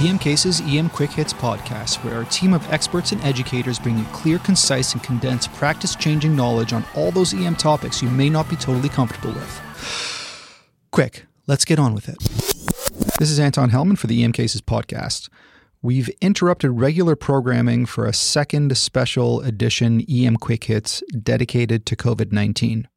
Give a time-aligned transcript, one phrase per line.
[0.00, 4.04] EM Cases EM Quick Hits podcast, where our team of experts and educators bring you
[4.06, 8.48] clear, concise, and condensed practice changing knowledge on all those EM topics you may not
[8.48, 9.60] be totally comfortable with.
[10.90, 12.16] Quick, let's get on with it.
[13.18, 15.28] This is Anton Helman for the EM Cases podcast.
[15.82, 22.32] We've interrupted regular programming for a second special edition EM Quick Hits dedicated to COVID
[22.32, 22.88] 19.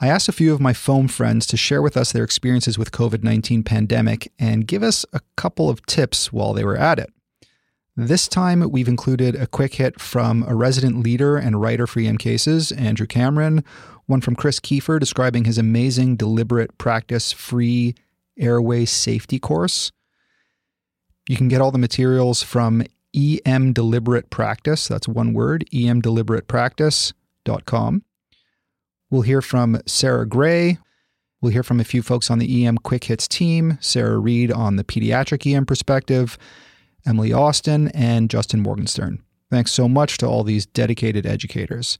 [0.00, 2.92] I asked a few of my foam friends to share with us their experiences with
[2.92, 7.12] COVID-19 pandemic and give us a couple of tips while they were at it.
[7.96, 12.16] This time, we've included a quick hit from a resident leader and writer for EM
[12.16, 13.64] Cases, Andrew Cameron,
[14.06, 17.96] one from Chris Kiefer describing his amazing deliberate practice free
[18.38, 19.90] airway safety course.
[21.28, 22.84] You can get all the materials from
[23.16, 28.04] EM Deliberate Practice, that's one word, emdeliberatepractice.com.
[29.10, 30.78] We'll hear from Sarah Gray.
[31.40, 34.76] We'll hear from a few folks on the EM Quick Hits team Sarah Reid on
[34.76, 36.36] the pediatric EM perspective,
[37.06, 39.22] Emily Austin, and Justin Morgenstern.
[39.50, 41.98] Thanks so much to all these dedicated educators.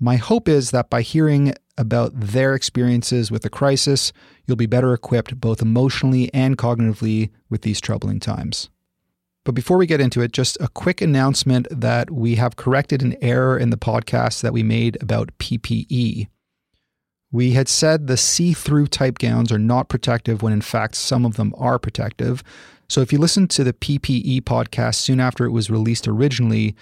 [0.00, 4.12] My hope is that by hearing about their experiences with the crisis,
[4.46, 8.70] you'll be better equipped both emotionally and cognitively with these troubling times.
[9.44, 13.16] But before we get into it, just a quick announcement that we have corrected an
[13.20, 16.28] error in the podcast that we made about PPE.
[17.32, 21.24] We had said the see through type gowns are not protective when in fact some
[21.24, 22.44] of them are protective.
[22.88, 26.76] So if you listened to the PPE podcast soon after it was released originally,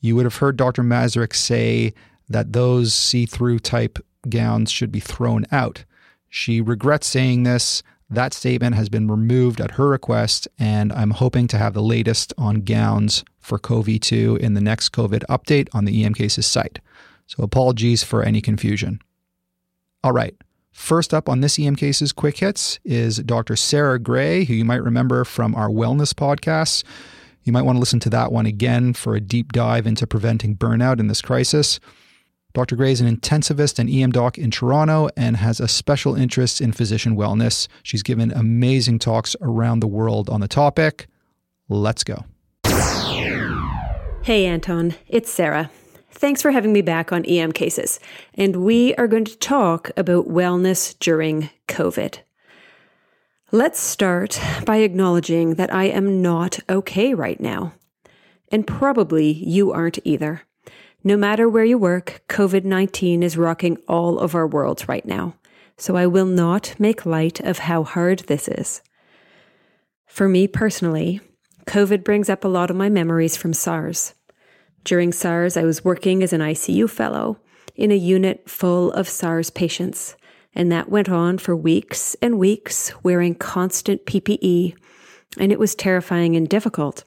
[0.00, 0.82] you would have heard Dr.
[0.82, 1.92] Mazurek say
[2.28, 5.84] that those see through type gowns should be thrown out.
[6.28, 7.82] She regrets saying this.
[8.10, 12.32] That statement has been removed at her request, and I'm hoping to have the latest
[12.38, 16.78] on gowns for CoV 2 in the next COVID update on the EM Cases site.
[17.26, 19.00] So apologies for any confusion.
[20.02, 20.34] All right.
[20.72, 23.56] First up on this EM Cases Quick Hits is Dr.
[23.56, 26.84] Sarah Gray, who you might remember from our wellness podcasts.
[27.42, 30.56] You might want to listen to that one again for a deep dive into preventing
[30.56, 31.80] burnout in this crisis.
[32.54, 32.76] Dr.
[32.76, 36.72] Gray is an intensivist and EM doc in Toronto and has a special interest in
[36.72, 37.68] physician wellness.
[37.82, 41.06] She's given amazing talks around the world on the topic.
[41.68, 42.24] Let's go.
[44.22, 44.94] Hey, Anton.
[45.06, 45.70] It's Sarah.
[46.10, 48.00] Thanks for having me back on EM Cases.
[48.34, 52.18] And we are going to talk about wellness during COVID.
[53.52, 57.74] Let's start by acknowledging that I am not okay right now.
[58.50, 60.42] And probably you aren't either.
[61.08, 65.36] No matter where you work, COVID 19 is rocking all of our worlds right now.
[65.78, 68.82] So I will not make light of how hard this is.
[70.04, 71.22] For me personally,
[71.64, 74.12] COVID brings up a lot of my memories from SARS.
[74.84, 77.38] During SARS, I was working as an ICU fellow
[77.74, 80.14] in a unit full of SARS patients,
[80.54, 84.76] and that went on for weeks and weeks, wearing constant PPE,
[85.38, 87.04] and it was terrifying and difficult.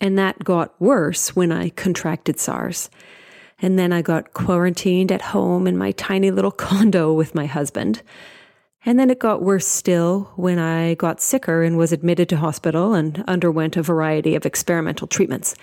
[0.00, 2.90] And that got worse when I contracted SARS.
[3.60, 8.02] And then I got quarantined at home in my tiny little condo with my husband.
[8.84, 12.94] And then it got worse still when I got sicker and was admitted to hospital
[12.94, 15.56] and underwent a variety of experimental treatments.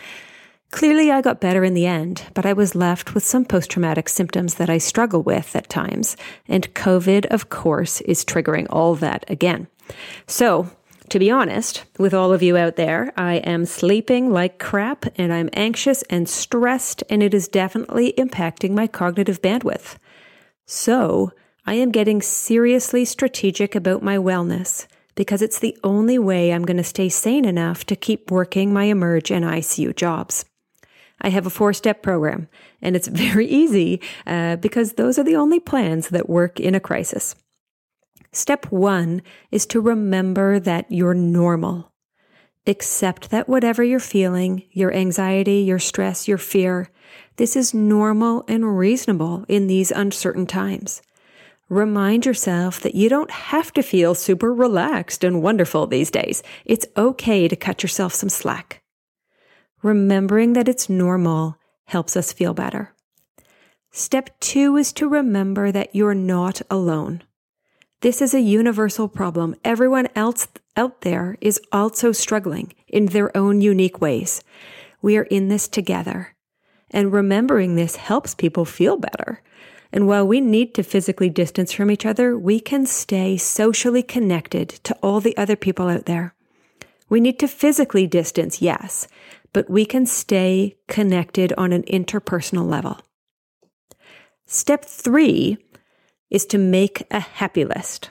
[0.71, 4.09] Clearly, I got better in the end, but I was left with some post traumatic
[4.09, 6.17] symptoms that I struggle with at times.
[6.47, 9.67] And COVID, of course, is triggering all that again.
[10.25, 10.71] So,
[11.09, 15.33] to be honest, with all of you out there, I am sleeping like crap and
[15.33, 19.97] I'm anxious and stressed, and it is definitely impacting my cognitive bandwidth.
[20.65, 21.31] So,
[21.65, 26.77] I am getting seriously strategic about my wellness because it's the only way I'm going
[26.77, 30.45] to stay sane enough to keep working my emerge and ICU jobs.
[31.21, 32.49] I have a four step program,
[32.81, 36.79] and it's very easy uh, because those are the only plans that work in a
[36.79, 37.35] crisis.
[38.33, 39.21] Step one
[39.51, 41.93] is to remember that you're normal.
[42.65, 46.89] Accept that whatever you're feeling, your anxiety, your stress, your fear,
[47.35, 51.01] this is normal and reasonable in these uncertain times.
[51.69, 56.41] Remind yourself that you don't have to feel super relaxed and wonderful these days.
[56.65, 58.81] It's okay to cut yourself some slack.
[59.83, 62.93] Remembering that it's normal helps us feel better.
[63.91, 67.21] Step two is to remember that you're not alone.
[68.03, 69.55] This is a universal problem.
[69.63, 74.43] Everyone else out there is also struggling in their own unique ways.
[75.01, 76.35] We are in this together.
[76.91, 79.41] And remembering this helps people feel better.
[79.93, 84.67] And while we need to physically distance from each other, we can stay socially connected
[84.83, 86.35] to all the other people out there.
[87.07, 89.07] We need to physically distance, yes,
[89.53, 92.99] but we can stay connected on an interpersonal level.
[94.45, 95.57] Step three
[96.33, 98.09] is to make a happy list.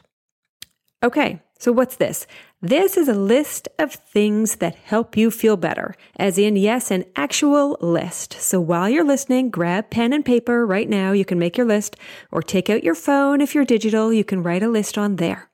[1.03, 2.27] Okay, so what's this?
[2.61, 7.05] This is a list of things that help you feel better, as in, yes, an
[7.17, 8.35] actual list.
[8.35, 11.11] So while you're listening, grab pen and paper right now.
[11.11, 11.97] You can make your list,
[12.31, 14.13] or take out your phone if you're digital.
[14.13, 15.51] You can write a list on there.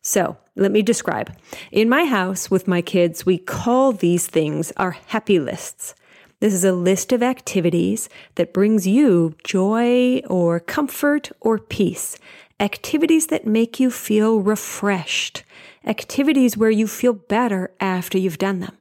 [0.00, 1.36] So let me describe.
[1.72, 5.94] In my house with my kids, we call these things our happy lists.
[6.42, 12.18] This is a list of activities that brings you joy or comfort or peace.
[12.58, 15.44] Activities that make you feel refreshed
[15.86, 18.76] activities where you feel better after you've done them.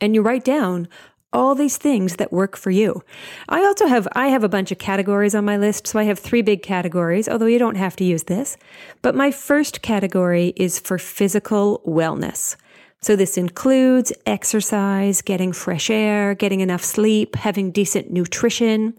[0.00, 0.88] And you write down
[1.32, 3.04] all these things that work for you.
[3.48, 6.18] I also have I have a bunch of categories on my list, so I have
[6.18, 8.56] three big categories, although you don't have to use this.
[9.00, 12.56] But my first category is for physical wellness.
[13.00, 18.94] So this includes exercise, getting fresh air, getting enough sleep, having decent nutrition.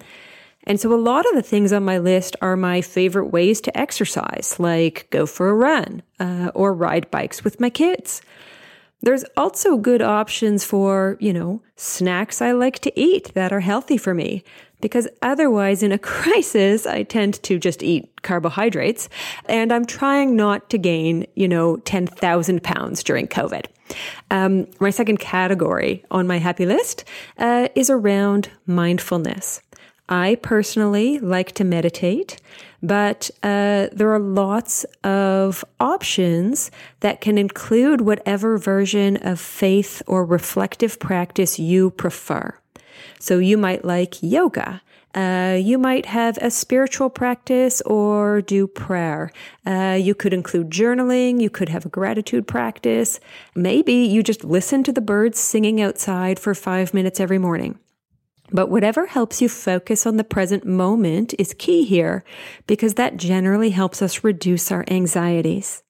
[0.63, 3.77] And so a lot of the things on my list are my favorite ways to
[3.77, 8.21] exercise, like go for a run uh, or ride bikes with my kids.
[9.01, 13.97] There's also good options for, you know, snacks I like to eat that are healthy
[13.97, 14.43] for me.
[14.81, 19.09] Because otherwise, in a crisis, I tend to just eat carbohydrates.
[19.45, 23.65] And I'm trying not to gain, you know, 10,000 pounds during COVID.
[24.31, 27.03] Um, my second category on my happy list
[27.37, 29.61] uh, is around mindfulness.
[30.09, 32.37] I personally like to meditate,
[32.81, 36.71] but uh, there are lots of options
[37.01, 42.57] that can include whatever version of faith or reflective practice you prefer.
[43.19, 44.81] So you might like yoga.
[45.15, 49.31] Uh, you might have a spiritual practice or do prayer.
[49.65, 51.41] Uh, you could include journaling.
[51.41, 53.19] You could have a gratitude practice.
[53.55, 57.79] Maybe you just listen to the birds singing outside for five minutes every morning.
[58.51, 62.23] But whatever helps you focus on the present moment is key here
[62.67, 65.83] because that generally helps us reduce our anxieties.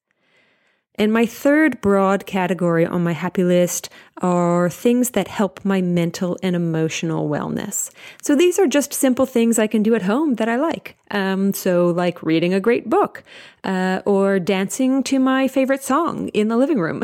[1.00, 3.88] And my third broad category on my happy list
[4.20, 7.90] are things that help my mental and emotional wellness.
[8.20, 10.98] So these are just simple things I can do at home that I like.
[11.10, 13.24] Um, so like reading a great book,
[13.64, 17.02] uh, or dancing to my favorite song in the living room.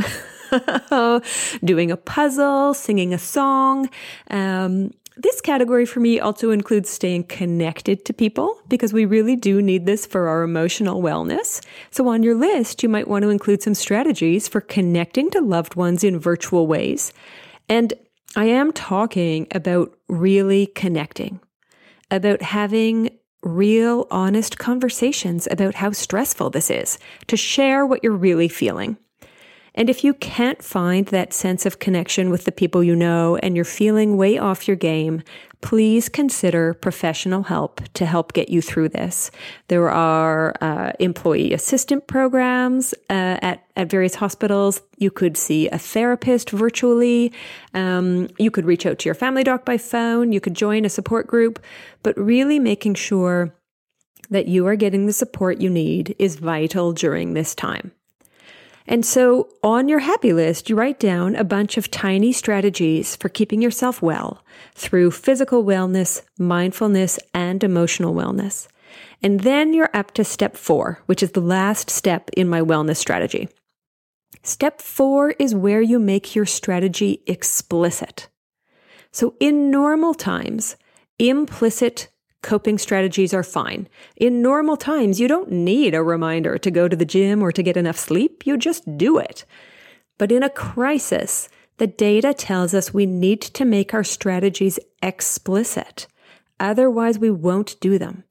[1.65, 3.89] doing a puzzle, singing a song,
[4.31, 9.63] um, this category for me also includes staying connected to people because we really do
[9.63, 11.65] need this for our emotional wellness.
[11.91, 15.75] So, on your list, you might want to include some strategies for connecting to loved
[15.75, 17.15] ones in virtual ways.
[17.67, 17.95] And
[18.37, 21.41] I am talking about really connecting,
[22.11, 26.99] about having real, honest conversations about how stressful this is,
[27.29, 28.99] to share what you're really feeling.
[29.76, 33.55] And if you can't find that sense of connection with the people you know and
[33.55, 35.23] you're feeling way off your game,
[35.61, 39.31] please consider professional help to help get you through this.
[39.69, 44.81] There are uh, employee assistant programs uh, at, at various hospitals.
[44.96, 47.32] You could see a therapist virtually.
[47.75, 50.32] Um, you could reach out to your family doc by phone.
[50.32, 51.62] You could join a support group,
[52.02, 53.55] but really making sure
[54.31, 57.93] that you are getting the support you need is vital during this time.
[58.88, 63.29] And so on your happy list, you write down a bunch of tiny strategies for
[63.29, 64.44] keeping yourself well
[64.75, 68.69] through physical wellness, mindfulness, and emotional wellness.
[69.23, 72.97] And then you're up to step four, which is the last step in my wellness
[72.97, 73.49] strategy.
[74.43, 78.28] Step four is where you make your strategy explicit.
[79.11, 80.76] So in normal times,
[81.19, 82.09] implicit
[82.47, 83.88] coping strategies are fine.
[84.17, 87.62] In normal times, you don't need a reminder to go to the gym or to
[87.62, 88.47] get enough sleep.
[88.47, 89.45] You just do it.
[90.17, 91.49] But in a crisis,
[91.79, 96.07] the data tells us we need to make our strategies explicit.
[96.61, 98.23] Otherwise, we won't do them.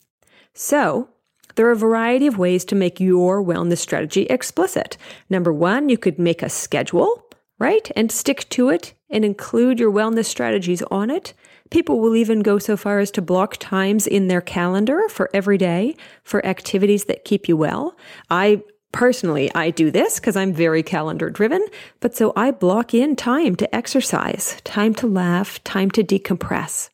[0.54, 1.10] So,
[1.56, 4.98] there are a variety of ways to make your wellness strategy explicit.
[5.30, 7.22] Number one, you could make a schedule,
[7.60, 7.92] right?
[7.98, 11.34] And stick to it and include your wellness strategies on it.
[11.72, 15.58] People will even go so far as to block times in their calendar for every
[15.58, 17.98] day for activities that keep you well.
[18.30, 21.66] I personally, I do this because I'm very calendar driven,
[22.00, 26.90] but so I block in time to exercise, time to laugh, time to decompress.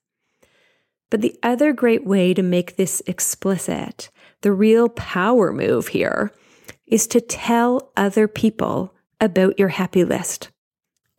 [1.11, 4.09] But the other great way to make this explicit,
[4.41, 6.31] the real power move here,
[6.87, 10.49] is to tell other people about your happy list.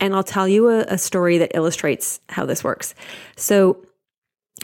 [0.02, 2.94] And I'll tell you a, a story that illustrates how this works.
[3.36, 3.86] So,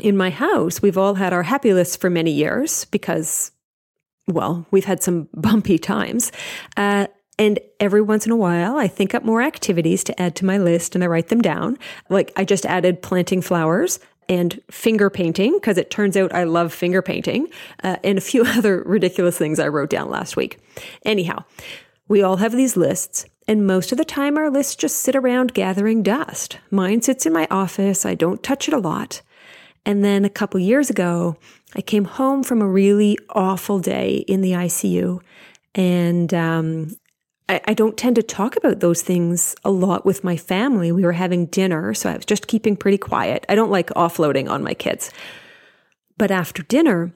[0.01, 3.53] in my house, we've all had our happy lists for many years because,
[4.27, 6.33] well, we've had some bumpy times.
[6.77, 7.07] Uh,
[7.39, 10.59] and every once in a while, I think up more activities to add to my
[10.59, 11.79] list and I write them down.
[12.11, 16.73] Like I just added planting flowers and finger painting because it turns out I love
[16.73, 17.47] finger painting
[17.85, 20.59] uh, and a few other ridiculous things I wrote down last week.
[21.05, 21.45] Anyhow,
[22.09, 25.55] We all have these lists, and most of the time our lists just sit around
[25.55, 26.59] gathering dust.
[26.71, 29.23] Mine sits in my office, I don't touch it a lot.
[29.87, 31.39] And then a couple years ago,
[31.75, 35.21] I came home from a really awful day in the ICU,
[35.75, 36.97] and um,
[37.49, 40.93] I, I don't tend to talk about those things a lot with my family.
[40.93, 43.47] We were having dinner, so I was just keeping pretty quiet.
[43.49, 45.11] I don't like offloading on my kids.
[46.19, 47.13] But after dinner,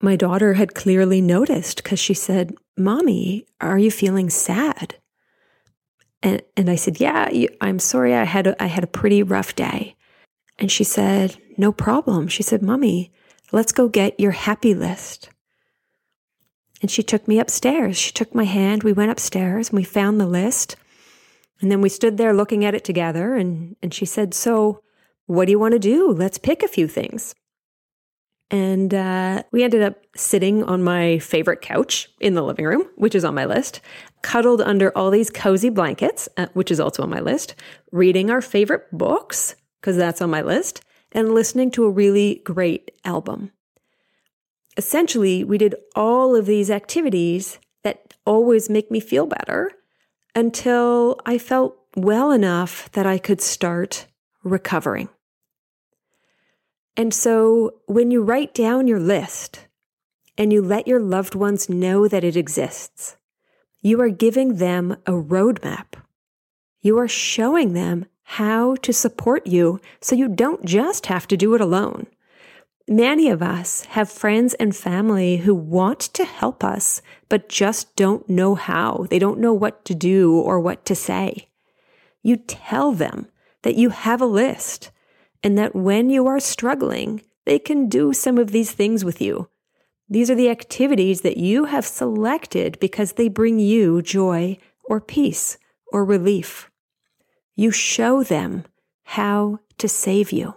[0.00, 4.96] my daughter had clearly noticed because she said, Mommy, are you feeling sad?
[6.24, 8.14] And, and I said, Yeah, you, I'm sorry.
[8.14, 9.94] I had, a, I had a pretty rough day.
[10.58, 12.26] And she said, No problem.
[12.28, 13.12] She said, Mommy,
[13.52, 15.28] let's go get your happy list.
[16.80, 17.96] And she took me upstairs.
[17.96, 18.82] She took my hand.
[18.82, 20.76] We went upstairs and we found the list.
[21.60, 23.34] And then we stood there looking at it together.
[23.34, 24.82] And, and she said, So,
[25.26, 26.10] what do you want to do?
[26.10, 27.34] Let's pick a few things.
[28.50, 33.14] And uh, we ended up sitting on my favorite couch in the living room, which
[33.14, 33.80] is on my list,
[34.24, 37.54] cuddled under all these cozy blankets, uh, which is also on my list,
[37.92, 42.90] reading our favorite books, because that's on my list, and listening to a really great
[43.04, 43.52] album
[44.76, 49.70] essentially, we did all of these activities that always make me feel better
[50.34, 54.06] until I felt well enough that I could start
[54.42, 55.08] recovering.
[56.96, 59.66] And so when you write down your list
[60.36, 63.16] and you let your loved ones know that it exists,
[63.84, 65.94] you are giving them a roadmap.
[66.80, 71.54] You are showing them how to support you so you don't just have to do
[71.54, 72.06] it alone.
[72.88, 78.26] Many of us have friends and family who want to help us, but just don't
[78.26, 79.06] know how.
[79.10, 81.48] They don't know what to do or what to say.
[82.22, 83.28] You tell them
[83.64, 84.90] that you have a list
[85.42, 89.50] and that when you are struggling, they can do some of these things with you.
[90.08, 95.56] These are the activities that you have selected because they bring you joy or peace
[95.92, 96.70] or relief.
[97.56, 98.64] You show them
[99.04, 100.56] how to save you.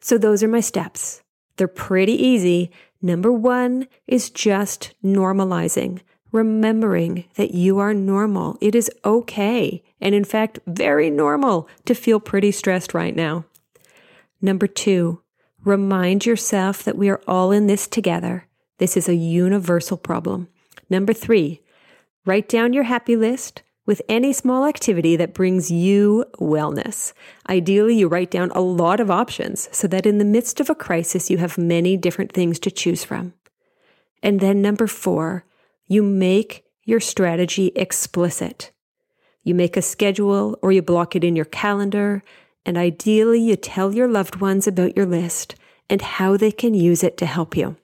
[0.00, 1.22] So those are my steps.
[1.56, 2.70] They're pretty easy.
[3.00, 6.00] Number one is just normalizing,
[6.32, 8.58] remembering that you are normal.
[8.60, 13.44] It is okay, and in fact, very normal to feel pretty stressed right now.
[14.40, 15.22] Number two,
[15.64, 18.46] remind yourself that we are all in this together.
[18.78, 20.48] This is a universal problem.
[20.90, 21.62] Number three,
[22.24, 27.12] write down your happy list with any small activity that brings you wellness.
[27.48, 30.74] Ideally, you write down a lot of options so that in the midst of a
[30.74, 33.34] crisis, you have many different things to choose from.
[34.22, 35.44] And then, number four,
[35.86, 38.72] you make your strategy explicit.
[39.42, 42.22] You make a schedule or you block it in your calendar,
[42.66, 45.54] and ideally, you tell your loved ones about your list
[45.90, 47.76] and how they can use it to help you.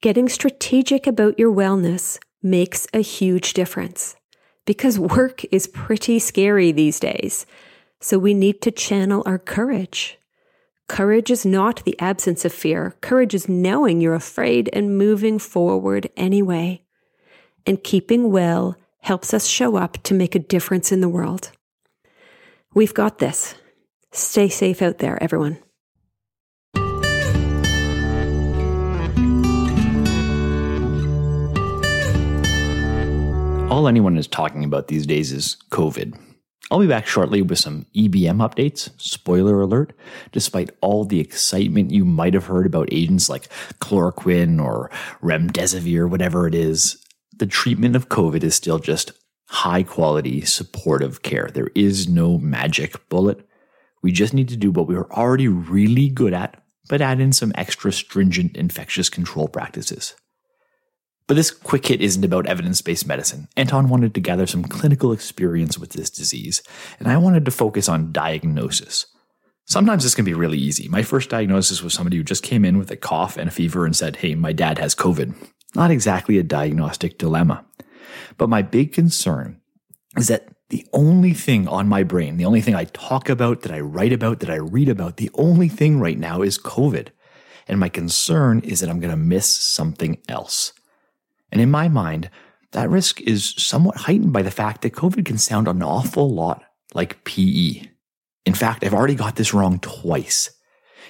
[0.00, 4.16] Getting strategic about your wellness makes a huge difference
[4.64, 7.46] because work is pretty scary these days.
[8.00, 10.18] So we need to channel our courage.
[10.88, 12.96] Courage is not the absence of fear.
[13.00, 16.82] Courage is knowing you're afraid and moving forward anyway.
[17.64, 21.52] And keeping well helps us show up to make a difference in the world.
[22.74, 23.54] We've got this.
[24.12, 25.58] Stay safe out there, everyone.
[33.82, 36.16] all anyone is talking about these days is COVID.
[36.70, 38.90] I'll be back shortly with some EBM updates.
[39.00, 39.92] Spoiler alert.
[40.30, 43.48] Despite all the excitement you might have heard about agents like
[43.80, 44.90] chloroquine or
[45.22, 47.02] remdesivir, whatever it is,
[47.38, 49.12] the treatment of COVID is still just
[49.52, 51.50] high quality supportive care.
[51.52, 53.46] There is no magic bullet.
[54.02, 57.34] We just need to do what we are already really good at, but add in
[57.34, 60.16] some extra stringent infectious control practices.
[61.26, 63.46] But this quick hit isn't about evidence based medicine.
[63.54, 66.62] Anton wanted to gather some clinical experience with this disease,
[66.98, 69.04] and I wanted to focus on diagnosis.
[69.66, 70.88] Sometimes this can be really easy.
[70.88, 73.84] My first diagnosis was somebody who just came in with a cough and a fever
[73.84, 75.34] and said, Hey, my dad has COVID.
[75.74, 77.66] Not exactly a diagnostic dilemma.
[78.42, 79.60] But my big concern
[80.16, 83.70] is that the only thing on my brain, the only thing I talk about, that
[83.70, 87.10] I write about, that I read about, the only thing right now is COVID.
[87.68, 90.72] And my concern is that I'm going to miss something else.
[91.52, 92.30] And in my mind,
[92.72, 96.64] that risk is somewhat heightened by the fact that COVID can sound an awful lot
[96.94, 97.86] like PE.
[98.44, 100.50] In fact, I've already got this wrong twice.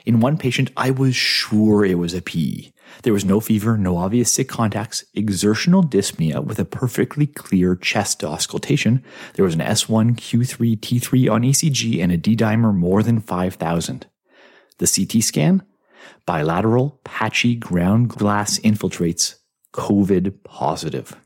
[0.05, 2.73] In one patient, I was sure it was a PE.
[3.03, 8.23] There was no fever, no obvious sick contacts, exertional dyspnea with a perfectly clear chest
[8.23, 9.03] auscultation.
[9.35, 14.07] There was an S1, Q3, T3 on ECG and a D dimer more than 5,000.
[14.79, 15.63] The CT scan?
[16.27, 19.37] Bilateral, patchy ground glass infiltrates
[19.73, 21.17] COVID positive.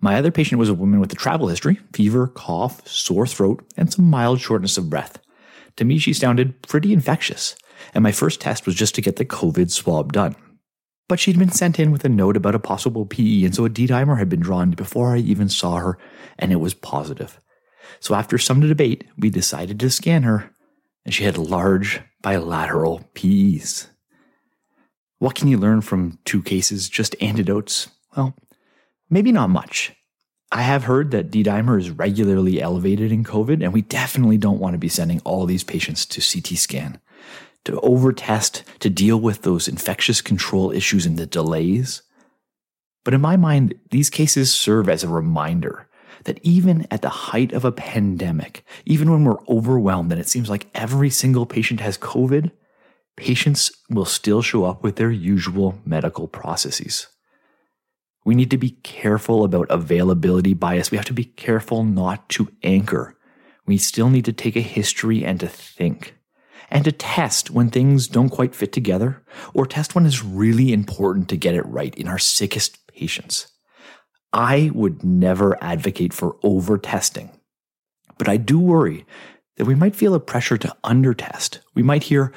[0.00, 3.92] My other patient was a woman with a travel history fever, cough, sore throat, and
[3.92, 5.18] some mild shortness of breath.
[5.76, 7.56] To me, she sounded pretty infectious,
[7.94, 10.36] and my first test was just to get the COVID swab done.
[11.08, 13.68] But she'd been sent in with a note about a possible PE, and so a
[13.68, 15.98] D dimer had been drawn before I even saw her,
[16.38, 17.38] and it was positive.
[18.00, 20.50] So after some debate, we decided to scan her,
[21.04, 23.88] and she had large bilateral PEs.
[25.18, 26.88] What can you learn from two cases?
[26.88, 27.88] Just antidotes?
[28.16, 28.34] Well,
[29.10, 29.92] maybe not much.
[30.50, 34.60] I have heard that D dimer is regularly elevated in COVID, and we definitely don't
[34.60, 37.00] want to be sending all these patients to CT scan.
[37.64, 42.02] To overtest, to deal with those infectious control issues and the delays.
[43.04, 45.88] But in my mind, these cases serve as a reminder
[46.24, 50.50] that even at the height of a pandemic, even when we're overwhelmed and it seems
[50.50, 52.50] like every single patient has COVID,
[53.16, 57.08] patients will still show up with their usual medical processes.
[58.24, 60.90] We need to be careful about availability bias.
[60.90, 63.16] We have to be careful not to anchor.
[63.66, 66.14] We still need to take a history and to think.
[66.70, 71.28] And to test when things don't quite fit together, or test when it's really important
[71.28, 73.48] to get it right in our sickest patients.
[74.32, 77.30] I would never advocate for over testing,
[78.18, 79.06] but I do worry
[79.56, 81.60] that we might feel a pressure to under test.
[81.74, 82.32] We might hear,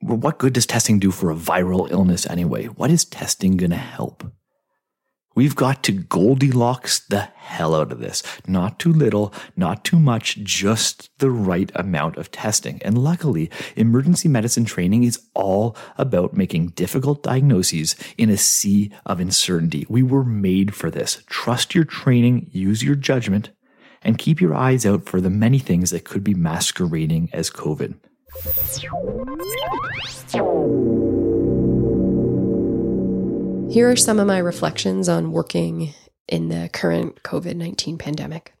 [0.00, 2.66] well, what good does testing do for a viral illness anyway?
[2.66, 4.24] What is testing going to help?
[5.34, 8.22] We've got to Goldilocks the hell out of this.
[8.46, 12.80] Not too little, not too much, just the right amount of testing.
[12.82, 19.20] And luckily, emergency medicine training is all about making difficult diagnoses in a sea of
[19.20, 19.86] uncertainty.
[19.88, 21.22] We were made for this.
[21.26, 23.50] Trust your training, use your judgment,
[24.02, 27.94] and keep your eyes out for the many things that could be masquerading as COVID.
[33.72, 35.94] Here are some of my reflections on working
[36.28, 38.52] in the current COVID 19 pandemic.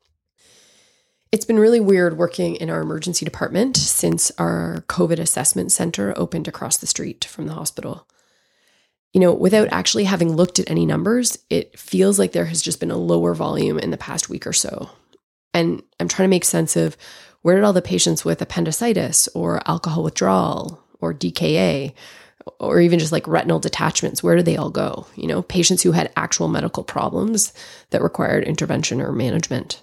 [1.30, 6.48] It's been really weird working in our emergency department since our COVID assessment center opened
[6.48, 8.08] across the street from the hospital.
[9.12, 12.80] You know, without actually having looked at any numbers, it feels like there has just
[12.80, 14.88] been a lower volume in the past week or so.
[15.52, 16.96] And I'm trying to make sense of
[17.42, 21.92] where did all the patients with appendicitis or alcohol withdrawal or DKA
[22.58, 25.06] or even just like retinal detachments, where do they all go?
[25.16, 27.52] You know, patients who had actual medical problems
[27.90, 29.82] that required intervention or management.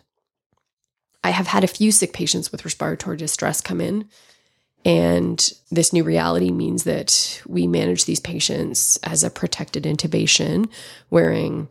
[1.24, 4.08] I have had a few sick patients with respiratory distress come in,
[4.86, 10.70] and this new reality means that we manage these patients as a protected intubation,
[11.10, 11.70] wearing,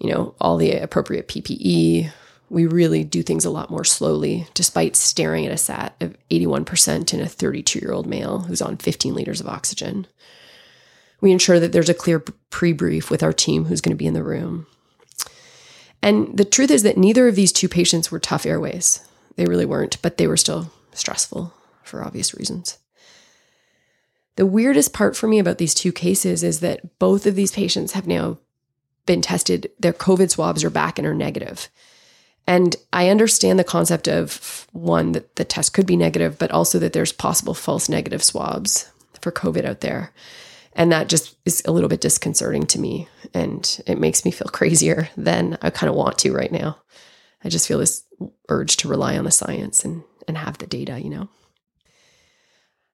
[0.00, 2.10] you know, all the appropriate PPE,
[2.50, 7.12] we really do things a lot more slowly, despite staring at a sat of 81%
[7.12, 10.06] in a 32 year old male who's on 15 liters of oxygen.
[11.20, 14.06] We ensure that there's a clear pre brief with our team who's going to be
[14.06, 14.66] in the room.
[16.02, 19.04] And the truth is that neither of these two patients were tough airways.
[19.36, 22.78] They really weren't, but they were still stressful for obvious reasons.
[24.36, 27.92] The weirdest part for me about these two cases is that both of these patients
[27.92, 28.38] have now
[29.04, 31.68] been tested, their COVID swabs are back and are negative.
[32.48, 36.78] And I understand the concept of one, that the test could be negative, but also
[36.78, 40.14] that there's possible false negative swabs for COVID out there.
[40.72, 43.06] And that just is a little bit disconcerting to me.
[43.34, 46.78] And it makes me feel crazier than I kind of want to right now.
[47.44, 48.04] I just feel this
[48.48, 51.28] urge to rely on the science and, and have the data, you know.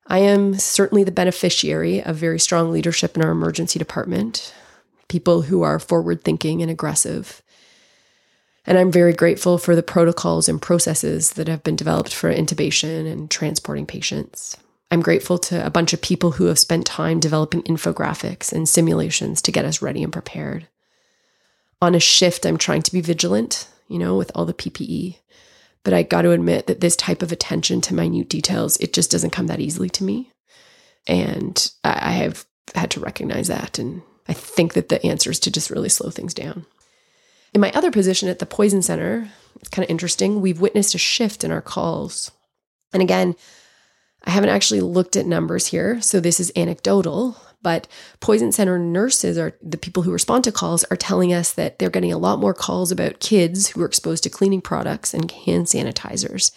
[0.08, 4.52] I am certainly the beneficiary of very strong leadership in our emergency department,
[5.08, 7.40] people who are forward thinking and aggressive
[8.66, 13.10] and I'm very grateful for the protocols and processes that have been developed for intubation
[13.10, 14.56] and transporting patients.
[14.90, 19.42] I'm grateful to a bunch of people who have spent time developing infographics and simulations
[19.42, 20.68] to get us ready and prepared.
[21.82, 25.16] On a shift, I'm trying to be vigilant, you know, with all the PPE.
[25.82, 29.10] But I got to admit that this type of attention to minute details, it just
[29.10, 30.30] doesn't come that easily to me.
[31.06, 33.78] And I have had to recognize that.
[33.78, 36.64] And I think that the answer is to just really slow things down.
[37.54, 39.28] In my other position at the Poison Center,
[39.60, 40.40] it's kind of interesting.
[40.40, 42.32] We've witnessed a shift in our calls.
[42.92, 43.36] And again,
[44.24, 47.86] I haven't actually looked at numbers here, so this is anecdotal, but
[48.20, 51.90] Poison Center nurses are the people who respond to calls are telling us that they're
[51.90, 55.66] getting a lot more calls about kids who are exposed to cleaning products and hand
[55.66, 56.50] sanitizers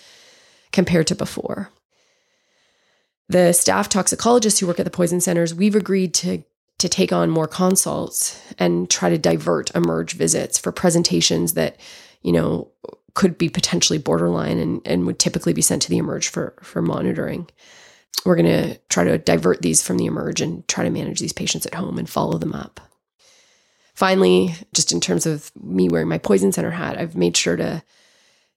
[0.71, 1.69] compared to before.
[3.29, 6.43] The staff toxicologists who work at the poison centers, we've agreed to
[6.79, 11.79] to take on more consults and try to divert emerge visits for presentations that
[12.21, 12.71] you know
[13.13, 16.81] could be potentially borderline and, and would typically be sent to the emerge for for
[16.81, 17.47] monitoring.
[18.25, 21.33] We're going to try to divert these from the emerge and try to manage these
[21.33, 22.79] patients at home and follow them up.
[23.93, 27.83] Finally, just in terms of me wearing my poison center hat, I've made sure to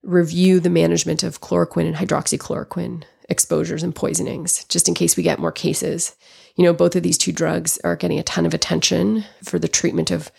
[0.02, 5.38] review the management of chloroquine and hydroxychloroquine exposures and poisonings, just in case we get
[5.38, 6.16] more cases.
[6.56, 9.68] You know, both of these two drugs are getting a ton of attention for the
[9.68, 10.30] treatment of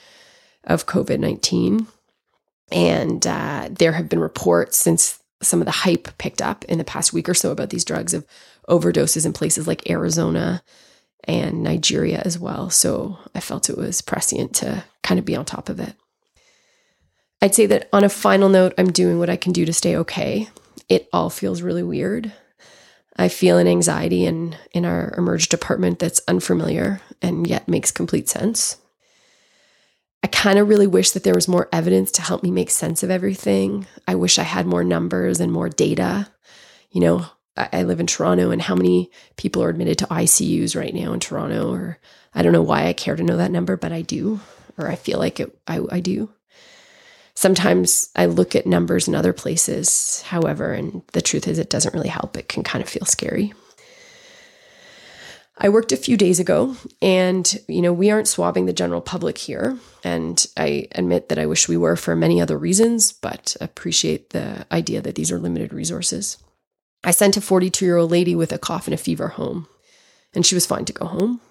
[0.66, 1.88] of COVID nineteen,
[2.72, 6.84] and uh, there have been reports since some of the hype picked up in the
[6.84, 8.28] past week or so about these drugs of
[8.70, 10.62] overdoses in places like Arizona
[11.24, 12.70] and Nigeria as well.
[12.70, 15.96] So I felt it was prescient to kind of be on top of it.
[17.42, 19.98] I'd say that on a final note, I'm doing what I can do to stay
[19.98, 20.48] okay.
[20.90, 22.32] It all feels really weird.
[23.18, 28.30] I feel an anxiety in, in our emerge department that's unfamiliar and yet makes complete
[28.30, 28.78] sense.
[30.24, 33.04] I kind of really wish that there was more evidence to help me make sense
[33.04, 33.88] of everything.
[34.08, 36.30] I wish I had more numbers and more data.
[36.92, 37.26] You know,
[37.58, 41.20] I live in Toronto and how many people are admitted to ICUs right now in
[41.20, 42.00] Toronto, or
[42.34, 44.40] I don't know why I care to know that number, but I do,
[44.78, 46.30] or I feel like it, I, I do.
[47.34, 51.94] Sometimes I look at numbers in other places, however, and the truth is it doesn't
[51.94, 52.38] really help.
[52.38, 53.54] It can kind of feel scary.
[55.58, 59.38] I worked a few days ago and, you know, we aren't swabbing the general public
[59.38, 59.78] here.
[60.04, 64.66] And I admit that I wish we were for many other reasons, but appreciate the
[64.72, 66.38] idea that these are limited resources.
[67.04, 69.68] I sent a 42 year old lady with a cough and a fever home,
[70.34, 71.42] and she was fine to go home.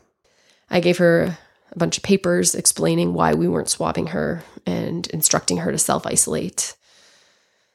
[0.69, 1.39] I gave her
[1.73, 6.07] a bunch of papers explaining why we weren't swabbing her and instructing her to self
[6.07, 6.77] isolate.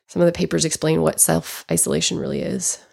[0.08, 2.84] Some of the papers explain what self isolation really is.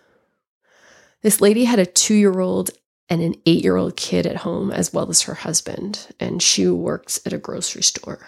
[1.23, 2.71] This lady had a two year old
[3.09, 6.67] and an eight year old kid at home, as well as her husband, and she
[6.69, 8.27] works at a grocery store.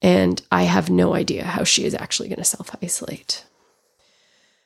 [0.00, 3.44] And I have no idea how she is actually going to self isolate.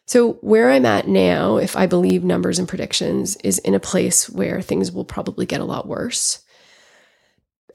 [0.07, 4.31] So, where I'm at now, if I believe numbers and predictions, is in a place
[4.31, 6.45] where things will probably get a lot worse.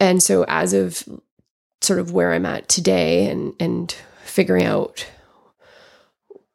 [0.01, 1.07] And so, as of
[1.79, 5.07] sort of where I'm at today and, and figuring out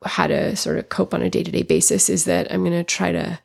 [0.05, 2.73] how to sort of cope on a day to day basis, is that I'm going
[2.73, 3.39] to try to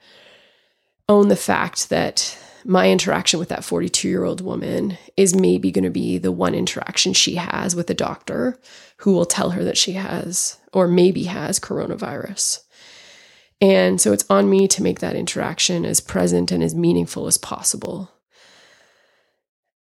[1.08, 2.36] own the fact that
[2.66, 6.56] my interaction with that 42 year old woman is maybe going to be the one
[6.56, 8.60] interaction she has with a doctor
[8.98, 12.64] who will tell her that she has or maybe has coronavirus.
[13.60, 17.38] And so it's on me to make that interaction as present and as meaningful as
[17.38, 18.10] possible.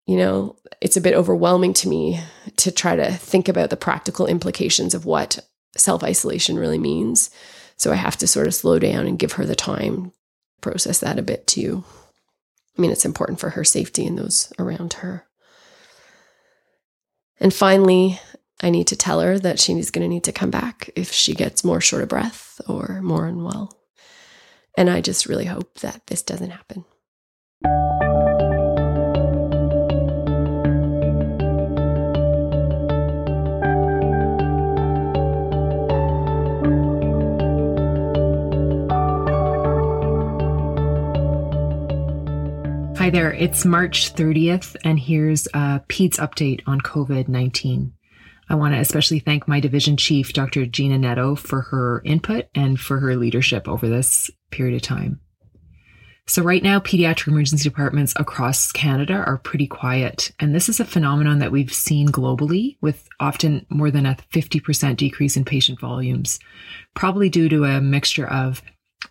[0.06, 2.20] You know, it's a bit overwhelming to me
[2.56, 5.40] to try to think about the practical implications of what
[5.76, 7.30] self isolation really means.
[7.76, 10.12] So I have to sort of slow down and give her the time
[10.60, 11.84] process that a bit too.
[12.76, 15.26] I mean, it's important for her safety and those around her.
[17.38, 18.18] And finally,
[18.62, 21.34] I need to tell her that she's going to need to come back if she
[21.34, 23.76] gets more short of breath or more unwell.
[24.78, 26.84] And I just really hope that this doesn't happen.
[43.06, 47.92] Hi there, it's March 30th, and here's uh, a PEDS update on COVID 19.
[48.48, 50.66] I want to especially thank my division chief, Dr.
[50.66, 55.20] Gina Neto, for her input and for her leadership over this period of time.
[56.26, 60.32] So, right now, pediatric emergency departments across Canada are pretty quiet.
[60.40, 64.96] And this is a phenomenon that we've seen globally with often more than a 50%
[64.96, 66.40] decrease in patient volumes,
[66.96, 68.62] probably due to a mixture of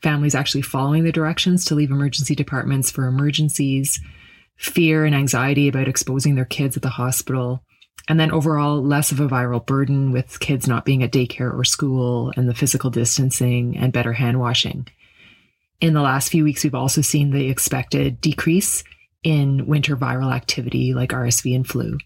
[0.02, 4.00] families actually following the directions to leave emergency departments for emergencies,
[4.58, 7.64] fear and anxiety about exposing their kids at the hospital,
[8.08, 11.64] and then overall less of a viral burden with kids not being at daycare or
[11.64, 14.88] school and the physical distancing and better hand washing.
[15.82, 18.84] In the last few weeks, we've also seen the expected decrease
[19.24, 21.98] in winter viral activity like RSV and flu.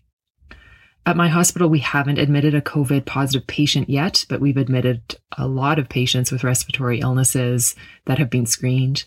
[1.09, 5.47] At my hospital, we haven't admitted a COVID positive patient yet, but we've admitted a
[5.47, 7.73] lot of patients with respiratory illnesses
[8.05, 9.05] that have been screened.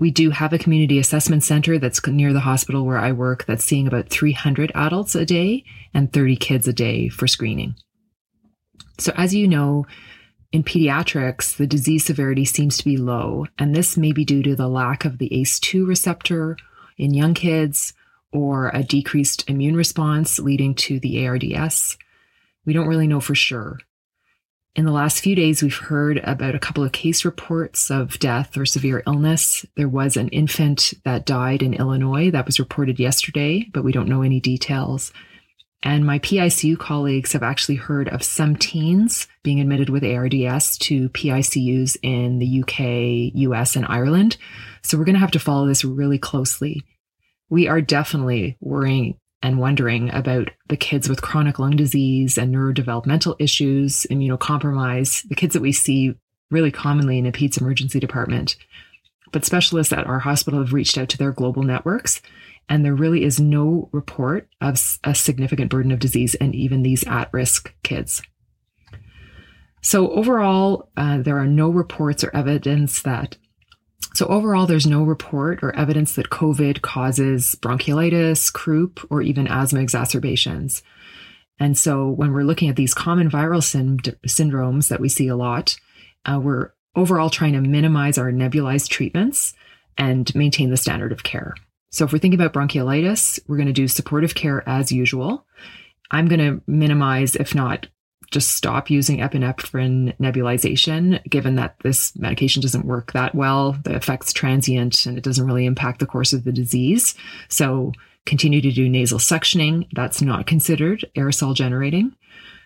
[0.00, 3.64] We do have a community assessment center that's near the hospital where I work that's
[3.64, 5.62] seeing about 300 adults a day
[5.94, 7.76] and 30 kids a day for screening.
[8.98, 9.86] So, as you know,
[10.50, 14.56] in pediatrics, the disease severity seems to be low, and this may be due to
[14.56, 16.56] the lack of the ACE2 receptor
[16.98, 17.94] in young kids
[18.32, 21.96] or a decreased immune response leading to the ARDS.
[22.64, 23.78] We don't really know for sure.
[24.74, 28.58] In the last few days, we've heard about a couple of case reports of death
[28.58, 29.64] or severe illness.
[29.74, 34.08] There was an infant that died in Illinois that was reported yesterday, but we don't
[34.08, 35.12] know any details.
[35.82, 41.08] And my PICU colleagues have actually heard of some teens being admitted with ARDS to
[41.10, 44.36] PICUs in the UK, US, and Ireland.
[44.82, 46.84] So we're going to have to follow this really closely
[47.48, 53.36] we are definitely worrying and wondering about the kids with chronic lung disease and neurodevelopmental
[53.38, 56.14] issues, immunocompromise, the kids that we see
[56.50, 58.56] really commonly in a PEDS emergency department.
[59.32, 62.22] But specialists at our hospital have reached out to their global networks,
[62.68, 67.04] and there really is no report of a significant burden of disease in even these
[67.06, 68.22] at risk kids.
[69.82, 73.36] So, overall, uh, there are no reports or evidence that
[74.16, 79.80] so, overall, there's no report or evidence that COVID causes bronchiolitis, croup, or even asthma
[79.80, 80.82] exacerbations.
[81.58, 83.60] And so, when we're looking at these common viral
[84.26, 85.76] syndromes that we see a lot,
[86.24, 89.52] uh, we're overall trying to minimize our nebulized treatments
[89.98, 91.54] and maintain the standard of care.
[91.90, 95.44] So, if we're thinking about bronchiolitis, we're going to do supportive care as usual.
[96.10, 97.86] I'm going to minimize, if not
[98.30, 103.76] just stop using epinephrine nebulization, given that this medication doesn't work that well.
[103.84, 107.14] The effect's transient and it doesn't really impact the course of the disease.
[107.48, 107.92] So
[108.24, 109.88] continue to do nasal suctioning.
[109.92, 112.14] That's not considered aerosol generating.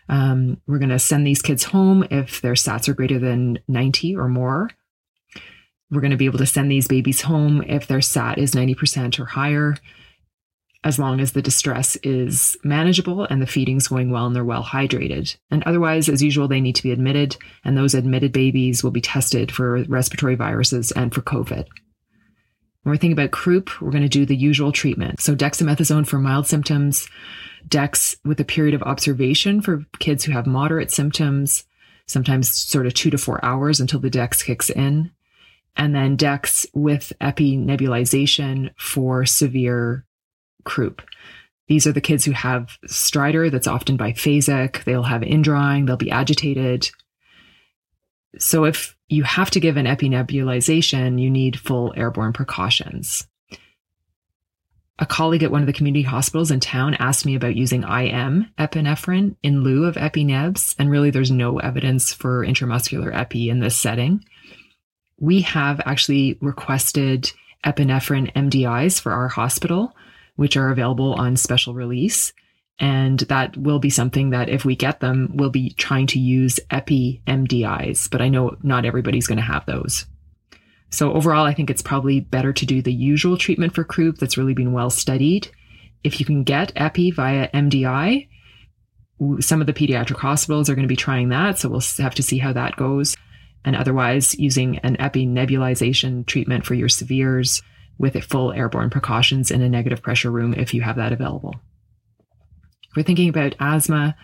[0.08, 4.16] Um, we're going to send these kids home if their SATs are greater than 90
[4.16, 4.70] or more.
[5.90, 9.18] We're going to be able to send these babies home if their SAT is 90%
[9.18, 9.76] or higher
[10.82, 14.64] as long as the distress is manageable and the feeding's going well and they're well
[14.64, 15.36] hydrated.
[15.50, 19.02] And otherwise, as usual, they need to be admitted, and those admitted babies will be
[19.02, 21.66] tested for respiratory viruses and for COVID.
[22.82, 25.20] When we're thinking about croup, we're going to do the usual treatment.
[25.20, 27.06] So dexamethasone for mild symptoms,
[27.68, 31.64] dex with a period of observation for kids who have moderate symptoms,
[32.06, 35.10] sometimes sort of two to four hours until the dex kicks in.
[35.76, 40.06] And then dex with epi nebulization for severe
[40.64, 41.02] croup.
[41.68, 44.82] These are the kids who have stridor that's often biphasic.
[44.84, 46.90] They'll have indrawing, they'll be agitated.
[48.38, 53.26] So if you have to give an epinebulization, you need full airborne precautions.
[54.98, 58.50] A colleague at one of the community hospitals in town asked me about using IM
[58.58, 63.76] epinephrine in lieu of epinebs, and really there's no evidence for intramuscular epi in this
[63.76, 64.22] setting.
[65.18, 67.32] We have actually requested
[67.64, 69.96] epinephrine MDIs for our hospital
[70.40, 72.32] which are available on special release.
[72.78, 76.58] And that will be something that if we get them, we'll be trying to use
[76.70, 80.06] epi MDIs, but I know not everybody's going to have those.
[80.88, 84.38] So overall, I think it's probably better to do the usual treatment for croup that's
[84.38, 85.50] really been well studied.
[86.04, 88.26] If you can get epi via MDI,
[89.40, 91.58] some of the pediatric hospitals are going to be trying that.
[91.58, 93.14] So we'll have to see how that goes.
[93.62, 97.60] And otherwise, using an epi nebulization treatment for your severes
[98.00, 101.54] with full airborne precautions in a negative pressure room if you have that available.
[102.88, 104.16] If we're thinking about asthma,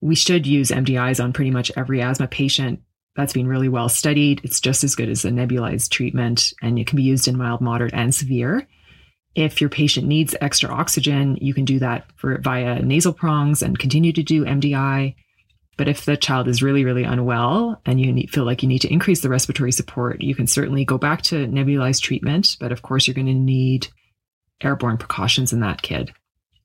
[0.00, 2.80] we should use MDIs on pretty much every asthma patient.
[3.16, 4.40] That's been really well studied.
[4.44, 7.60] It's just as good as a nebulized treatment, and it can be used in mild,
[7.60, 8.66] moderate, and severe.
[9.34, 13.78] If your patient needs extra oxygen, you can do that for via nasal prongs and
[13.78, 15.16] continue to do MDI.
[15.80, 18.80] But if the child is really, really unwell and you need, feel like you need
[18.80, 22.58] to increase the respiratory support, you can certainly go back to nebulized treatment.
[22.60, 23.88] But of course, you're going to need
[24.60, 26.12] airborne precautions in that kid.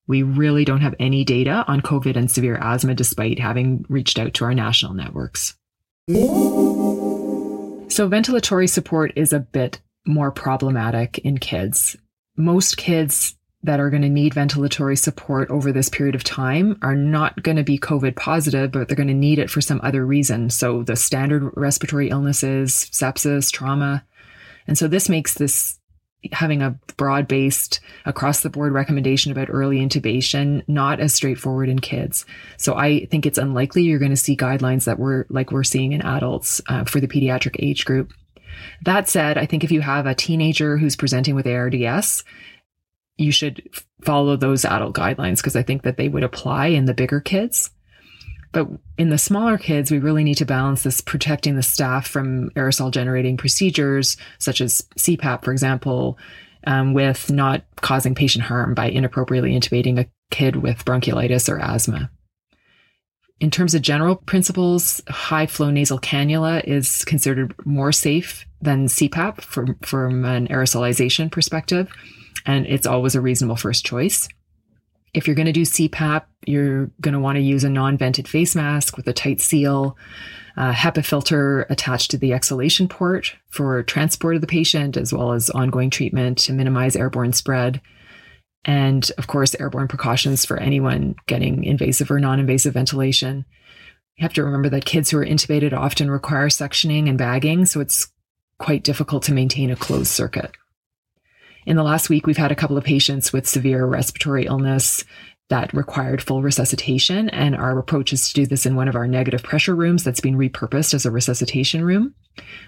[0.06, 4.34] We really don't have any data on COVID and severe asthma despite having reached out
[4.34, 5.56] to our national networks.
[6.10, 6.20] So,
[8.10, 11.96] ventilatory support is a bit more problematic in kids.
[12.36, 16.96] Most kids that are going to need ventilatory support over this period of time are
[16.96, 20.06] not going to be COVID positive, but they're going to need it for some other
[20.06, 20.52] reason.
[20.52, 24.06] So the standard respiratory illnesses, sepsis, trauma.
[24.68, 25.80] And so this makes this
[26.32, 31.80] having a broad based across the board recommendation about early intubation not as straightforward in
[31.80, 32.26] kids.
[32.58, 35.92] So I think it's unlikely you're going to see guidelines that we're like we're seeing
[35.92, 38.12] in adults uh, for the pediatric age group.
[38.84, 42.24] That said, I think if you have a teenager who's presenting with ARDS,
[43.18, 43.70] you should
[44.02, 47.72] follow those adult guidelines because I think that they would apply in the bigger kids.
[48.52, 52.50] But in the smaller kids, we really need to balance this protecting the staff from
[52.52, 56.18] aerosol generating procedures, such as CPAP, for example,
[56.66, 62.10] um, with not causing patient harm by inappropriately intubating a kid with bronchiolitis or asthma.
[63.42, 69.42] In terms of general principles, high flow nasal cannula is considered more safe than CPAP
[69.42, 71.92] from, from an aerosolization perspective
[72.46, 74.28] and it's always a reasonable first choice.
[75.14, 78.28] If you're going to do CPAP, you're going to want to use a non vented
[78.28, 79.98] face mask with a tight seal,
[80.58, 85.32] a HEPA filter attached to the exhalation port for transport of the patient, as well
[85.32, 87.82] as ongoing treatment to minimize airborne spread.
[88.66, 93.46] And of course, airborne precautions for anyone getting invasive or non invasive ventilation.
[94.18, 97.80] You have to remember that kids who are intubated often require suctioning and bagging, so
[97.80, 98.08] it's
[98.60, 100.52] quite difficult to maintain a closed circuit.
[101.66, 105.04] In the last week, we've had a couple of patients with severe respiratory illness
[105.50, 107.30] that required full resuscitation.
[107.30, 110.20] And our approach is to do this in one of our negative pressure rooms that's
[110.20, 112.16] been repurposed as a resuscitation room.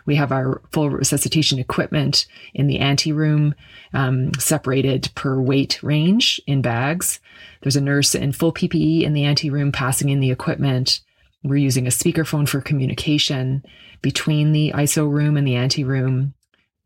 [0.06, 3.56] We have our full resuscitation equipment in the ante room,
[3.94, 7.20] um, separated per weight range in bags.
[7.62, 11.02] There's a nurse in full PPE in the ante room passing in the equipment.
[11.44, 13.64] We're using a speakerphone for communication
[14.02, 16.34] between the ISO room and the ante room.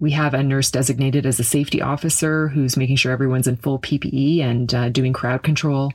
[0.02, 3.78] We have a nurse designated as a safety officer who's making sure everyone's in full
[3.78, 5.94] PPE and uh, doing crowd control.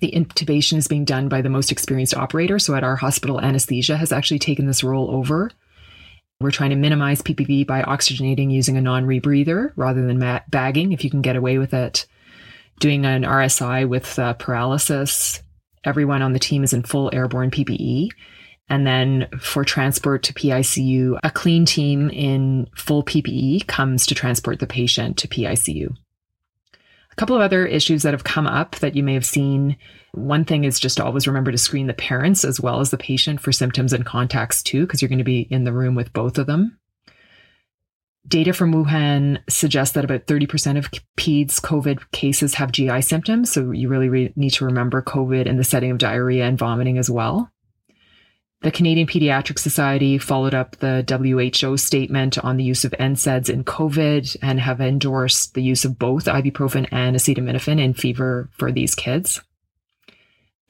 [0.00, 2.58] The intubation is being done by the most experienced operator.
[2.58, 5.52] So at our hospital, anesthesia has actually taken this role over.
[6.40, 10.90] We're trying to minimize PPV by oxygenating using a non rebreather rather than ma- bagging
[10.90, 12.06] if you can get away with it.
[12.80, 15.40] Doing an RSI with uh, paralysis.
[15.84, 18.08] Everyone on the team is in full airborne PPE.
[18.68, 24.58] And then for transport to PICU, a clean team in full PPE comes to transport
[24.58, 25.94] the patient to PICU.
[27.14, 29.76] A couple of other issues that have come up that you may have seen.
[30.12, 33.40] One thing is just always remember to screen the parents as well as the patient
[33.40, 36.38] for symptoms and contacts too, because you're going to be in the room with both
[36.38, 36.78] of them.
[38.26, 43.52] Data from Wuhan suggests that about 30% of PEDS COVID cases have GI symptoms.
[43.52, 46.96] So you really re- need to remember COVID in the setting of diarrhea and vomiting
[46.96, 47.52] as well.
[48.64, 53.62] The Canadian Pediatric Society followed up the WHO statement on the use of NSAIDs in
[53.62, 58.94] COVID and have endorsed the use of both ibuprofen and acetaminophen in fever for these
[58.94, 59.42] kids.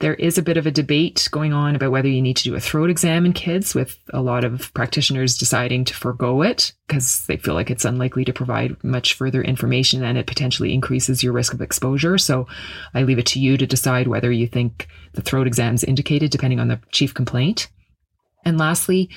[0.00, 2.56] There is a bit of a debate going on about whether you need to do
[2.56, 7.24] a throat exam in kids, with a lot of practitioners deciding to forego it because
[7.26, 11.32] they feel like it's unlikely to provide much further information and it potentially increases your
[11.32, 12.18] risk of exposure.
[12.18, 12.48] So
[12.92, 16.32] I leave it to you to decide whether you think the throat exam is indicated,
[16.32, 17.68] depending on the chief complaint.
[18.44, 19.10] And lastly,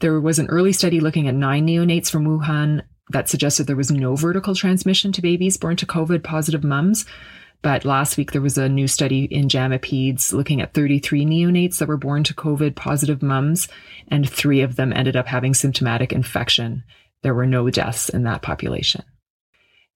[0.00, 3.90] there was an early study looking at nine neonates from Wuhan that suggested there was
[3.90, 7.04] no vertical transmission to babies born to COVID positive mums.
[7.62, 11.78] But last week, there was a new study in JAMA Peds looking at 33 neonates
[11.78, 13.68] that were born to COVID positive mums,
[14.08, 16.82] and three of them ended up having symptomatic infection.
[17.22, 19.04] There were no deaths in that population.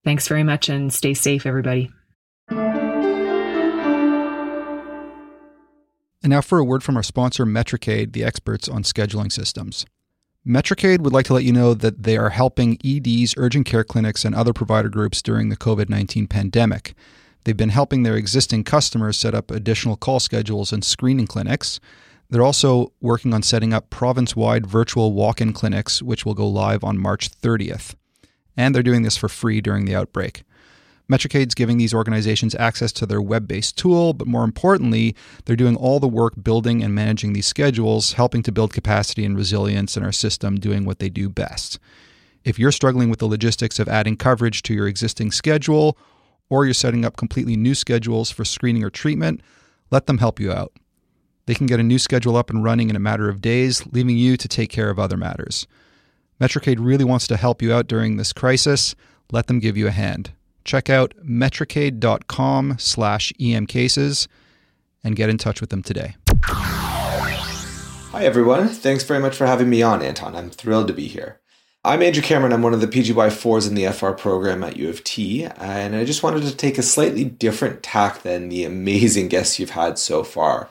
[0.04, 1.90] Thanks very much and stay safe, everybody.
[6.26, 9.86] And now for a word from our sponsor, Metricaid, the experts on scheduling systems.
[10.44, 14.24] Metricaid would like to let you know that they are helping EDs, urgent care clinics,
[14.24, 16.96] and other provider groups during the COVID 19 pandemic.
[17.44, 21.78] They've been helping their existing customers set up additional call schedules and screening clinics.
[22.28, 26.48] They're also working on setting up province wide virtual walk in clinics, which will go
[26.48, 27.94] live on March 30th.
[28.56, 30.42] And they're doing this for free during the outbreak.
[31.10, 35.14] Metricaid's giving these organizations access to their web based tool, but more importantly,
[35.44, 39.36] they're doing all the work building and managing these schedules, helping to build capacity and
[39.36, 41.78] resilience in our system, doing what they do best.
[42.44, 45.96] If you're struggling with the logistics of adding coverage to your existing schedule,
[46.48, 49.40] or you're setting up completely new schedules for screening or treatment,
[49.90, 50.72] let them help you out.
[51.46, 54.16] They can get a new schedule up and running in a matter of days, leaving
[54.16, 55.68] you to take care of other matters.
[56.40, 58.96] Metricaid really wants to help you out during this crisis.
[59.30, 60.32] Let them give you a hand
[60.66, 64.28] check out metricaid.com slash emcases
[65.02, 66.16] and get in touch with them today.
[66.42, 68.68] Hi, everyone.
[68.68, 70.34] Thanks very much for having me on, Anton.
[70.34, 71.40] I'm thrilled to be here.
[71.84, 72.52] I'm Andrew Cameron.
[72.52, 76.04] I'm one of the PGY4s in the FR program at U of T, and I
[76.04, 80.24] just wanted to take a slightly different tack than the amazing guests you've had so
[80.24, 80.68] far.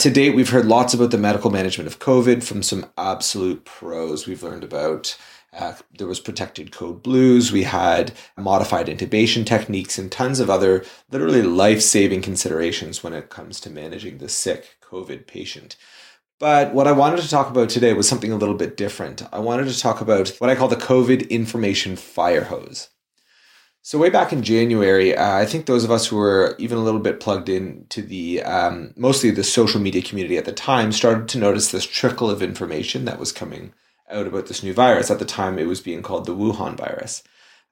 [0.00, 4.26] To date, we've heard lots about the medical management of COVID from some absolute pros.
[4.26, 5.16] We've learned about
[5.52, 7.50] uh, there was protected code blues.
[7.52, 13.30] We had modified intubation techniques and tons of other literally life saving considerations when it
[13.30, 15.76] comes to managing the sick COVID patient.
[16.38, 19.22] But what I wanted to talk about today was something a little bit different.
[19.32, 22.90] I wanted to talk about what I call the COVID information fire hose.
[23.82, 26.82] So way back in January, uh, I think those of us who were even a
[26.82, 30.92] little bit plugged in to the um, mostly the social media community at the time
[30.92, 33.72] started to notice this trickle of information that was coming
[34.10, 35.10] out about this new virus.
[35.10, 37.22] At the time, it was being called the Wuhan virus.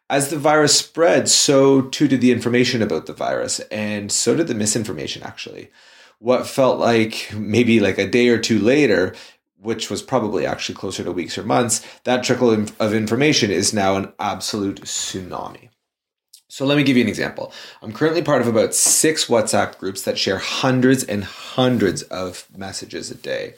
[0.09, 4.47] As the virus spread, so too did the information about the virus, and so did
[4.47, 5.71] the misinformation, actually.
[6.19, 9.15] What felt like maybe like a day or two later,
[9.61, 13.97] which was probably actually closer to weeks or months, that trickle of information is now
[13.97, 15.71] an absolute tsunami.
[16.49, 17.53] So let me give you an example.
[17.83, 23.11] I'm currently part of about six WhatsApp groups that share hundreds and hundreds of messages
[23.11, 23.55] a day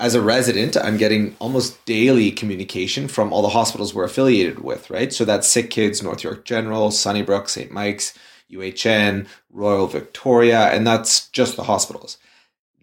[0.00, 4.88] as a resident, I'm getting almost daily communication from all the hospitals we're affiliated with,
[4.88, 5.12] right?
[5.12, 7.70] So that's Sick Kids, North York General, Sunnybrook, St.
[7.70, 8.18] Mike's,
[8.50, 12.16] UHN, Royal Victoria, and that's just the hospitals.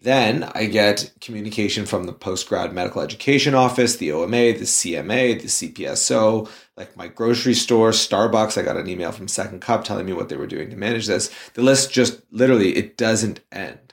[0.00, 5.48] Then I get communication from the postgrad medical education office, the OMA, the CMA, the
[5.48, 8.56] CPSO, like my grocery store, Starbucks.
[8.56, 11.08] I got an email from Second Cup telling me what they were doing to manage
[11.08, 11.34] this.
[11.54, 13.92] The list just literally it doesn't end.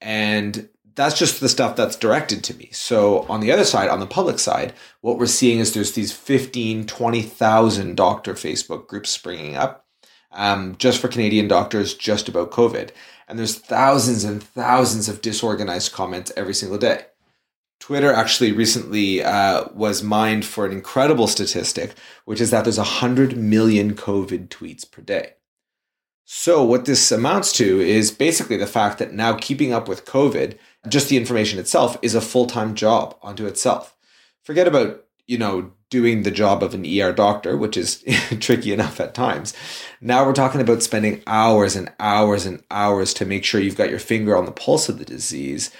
[0.00, 2.70] And that's just the stuff that's directed to me.
[2.72, 6.10] So on the other side, on the public side, what we're seeing is there's these
[6.10, 9.86] 15, 20,000 doctor Facebook groups springing up
[10.32, 12.90] um, just for Canadian doctors just about COVID.
[13.28, 17.06] And there's thousands and thousands of disorganized comments every single day.
[17.78, 21.94] Twitter actually recently uh, was mined for an incredible statistic,
[22.24, 25.34] which is that there's 100 million COVID tweets per day.
[26.24, 30.58] So, what this amounts to is basically the fact that now keeping up with COVID,
[30.86, 33.96] just the information itself, is a full time job unto itself.
[34.42, 38.04] Forget about, you know, doing the job of an ER doctor, which is
[38.40, 39.54] tricky enough at times.
[40.00, 43.90] Now we're talking about spending hours and hours and hours to make sure you've got
[43.90, 45.70] your finger on the pulse of the disease.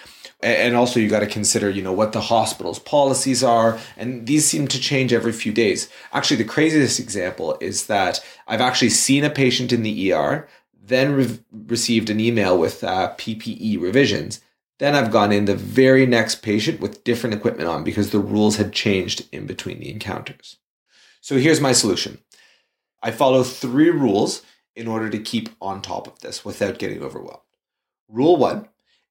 [0.40, 3.78] And also you got to consider, you know, what the hospital's policies are.
[3.96, 5.88] And these seem to change every few days.
[6.12, 10.48] Actually, the craziest example is that I've actually seen a patient in the ER,
[10.80, 14.40] then re- received an email with uh, PPE revisions
[14.78, 18.56] then I've gone in the very next patient with different equipment on because the rules
[18.56, 20.56] had changed in between the encounters.
[21.20, 22.18] So here's my solution
[23.02, 24.42] I follow three rules
[24.74, 27.42] in order to keep on top of this without getting overwhelmed.
[28.08, 28.68] Rule one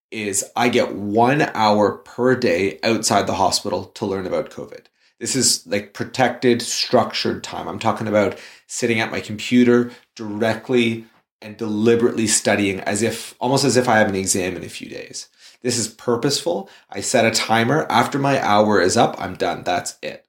[0.10, 4.86] is I get one hour per day outside the hospital to learn about COVID.
[5.20, 7.68] This is like protected, structured time.
[7.68, 11.06] I'm talking about sitting at my computer directly
[11.42, 14.90] and deliberately studying as if almost as if I have an exam in a few
[14.90, 15.28] days.
[15.62, 16.70] This is purposeful.
[16.90, 17.86] I set a timer.
[17.90, 19.64] After my hour is up, I'm done.
[19.64, 20.26] That's it.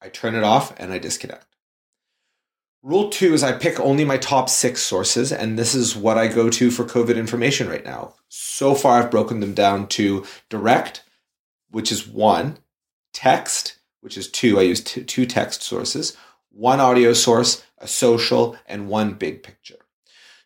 [0.00, 1.46] I turn it off and I disconnect.
[2.82, 6.28] Rule two is I pick only my top six sources, and this is what I
[6.28, 8.14] go to for COVID information right now.
[8.28, 11.02] So far, I've broken them down to direct,
[11.70, 12.58] which is one,
[13.12, 14.58] text, which is two.
[14.58, 16.16] I use t- two text sources,
[16.48, 19.76] one audio source, a social, and one big picture.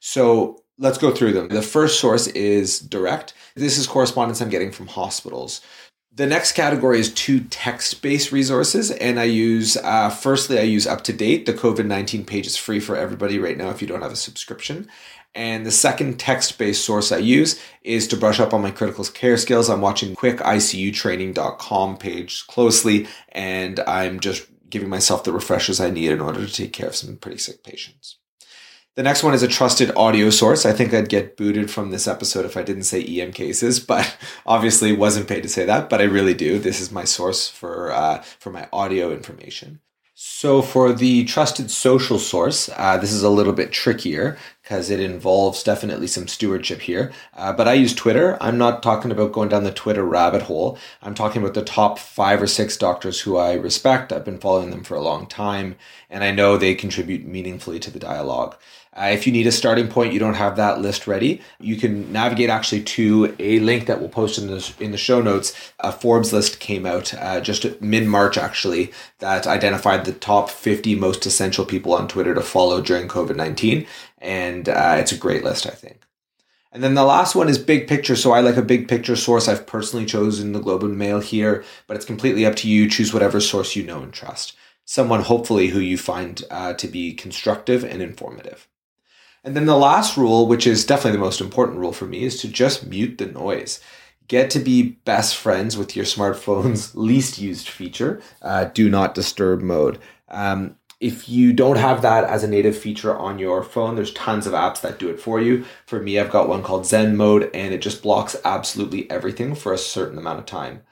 [0.00, 1.48] So let's go through them.
[1.48, 3.34] The first source is direct.
[3.54, 5.60] This is correspondence I'm getting from hospitals.
[6.16, 10.86] The next category is two text based resources, and I use, uh, firstly, I use
[10.86, 11.44] Up to Date.
[11.44, 14.16] The COVID 19 page is free for everybody right now if you don't have a
[14.16, 14.88] subscription.
[15.34, 19.04] And the second text based source I use is to brush up on my critical
[19.06, 19.68] care skills.
[19.68, 26.20] I'm watching quickICUtraining.com page closely, and I'm just giving myself the refreshers I need in
[26.20, 28.18] order to take care of some pretty sick patients.
[28.96, 30.64] The next one is a trusted audio source.
[30.64, 34.16] I think I'd get booted from this episode if I didn't say EM cases, but
[34.46, 35.90] obviously wasn't paid to say that.
[35.90, 36.58] But I really do.
[36.58, 39.80] This is my source for uh, for my audio information.
[40.16, 44.98] So for the trusted social source, uh, this is a little bit trickier because it
[44.98, 47.12] involves definitely some stewardship here.
[47.34, 48.38] Uh, but I use Twitter.
[48.40, 50.78] I'm not talking about going down the Twitter rabbit hole.
[51.02, 54.10] I'm talking about the top five or six doctors who I respect.
[54.10, 55.76] I've been following them for a long time,
[56.08, 58.56] and I know they contribute meaningfully to the dialogue.
[58.96, 61.40] Uh, if you need a starting point, you don't have that list ready.
[61.58, 65.20] You can navigate actually to a link that we'll post in the in the show
[65.20, 65.72] notes.
[65.80, 70.94] A Forbes list came out uh, just mid March actually that identified the top 50
[70.94, 73.84] most essential people on Twitter to follow during COVID 19,
[74.24, 76.00] and uh, it's a great list, I think.
[76.72, 78.16] And then the last one is big picture.
[78.16, 79.46] So I like a big picture source.
[79.46, 82.88] I've personally chosen the Globe and Mail here, but it's completely up to you.
[82.88, 84.56] Choose whatever source you know and trust.
[84.84, 88.66] Someone hopefully who you find uh, to be constructive and informative.
[89.44, 92.40] And then the last rule, which is definitely the most important rule for me, is
[92.40, 93.80] to just mute the noise.
[94.26, 99.60] Get to be best friends with your smartphone's least used feature, uh, do not disturb
[99.60, 99.98] mode.
[100.28, 104.46] Um, if you don't have that as a native feature on your phone, there's tons
[104.46, 105.66] of apps that do it for you.
[105.84, 109.74] For me, I've got one called Zen Mode, and it just blocks absolutely everything for
[109.74, 110.82] a certain amount of time.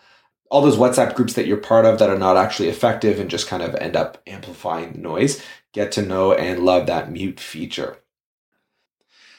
[0.51, 3.49] All those WhatsApp groups that you're part of that are not actually effective and just
[3.49, 5.43] kind of end up amplifying the noise,
[5.73, 7.97] get to know and love that mute feature.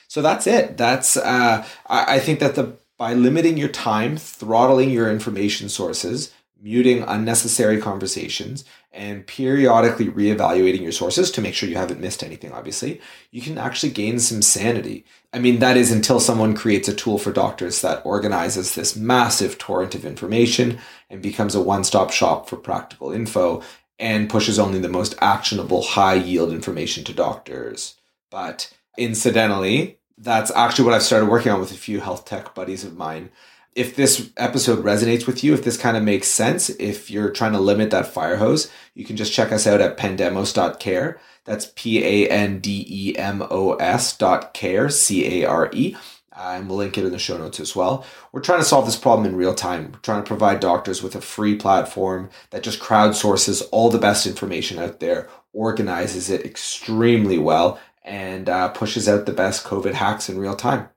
[0.07, 0.75] So that's it.
[0.75, 6.33] That's uh, I, I think that the by limiting your time, throttling your information sources,
[6.59, 8.63] muting unnecessary conversations,
[8.93, 13.57] and periodically reevaluating your sources to make sure you haven't missed anything, obviously, you can
[13.57, 15.03] actually gain some sanity.
[15.33, 19.57] I mean, that is until someone creates a tool for doctors that organizes this massive
[19.57, 20.77] torrent of information
[21.09, 23.63] and becomes a one stop shop for practical info
[23.97, 27.95] and pushes only the most actionable, high yield information to doctors.
[28.29, 32.83] But incidentally, that's actually what I've started working on with a few health tech buddies
[32.83, 33.31] of mine.
[33.75, 37.53] If this episode resonates with you, if this kind of makes sense, if you're trying
[37.53, 41.19] to limit that fire hose, you can just check us out at pandemos.care.
[41.45, 45.95] That's P A N D E M O S dot care, C A R E.
[46.35, 48.05] and we'll link it in the show notes as well.
[48.31, 49.91] We're trying to solve this problem in real time.
[49.91, 54.25] We're trying to provide doctors with a free platform that just crowdsources all the best
[54.25, 60.29] information out there, organizes it extremely well, and uh, pushes out the best COVID hacks
[60.29, 60.89] in real time.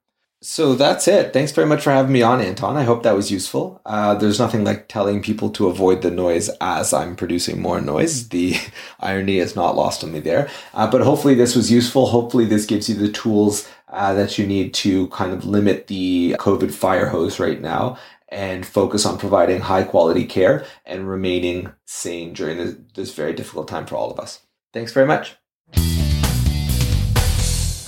[0.42, 1.32] So that's it.
[1.32, 2.76] Thanks very much for having me on, Anton.
[2.76, 3.80] I hope that was useful.
[3.86, 8.28] Uh, there's nothing like telling people to avoid the noise as I'm producing more noise.
[8.28, 8.54] The
[9.00, 10.48] irony is not lost on me there.
[10.74, 12.06] Uh, but hopefully, this was useful.
[12.06, 16.36] Hopefully, this gives you the tools uh, that you need to kind of limit the
[16.38, 22.32] COVID fire hose right now and focus on providing high quality care and remaining sane
[22.34, 24.42] during this, this very difficult time for all of us.
[24.72, 25.36] Thanks very much.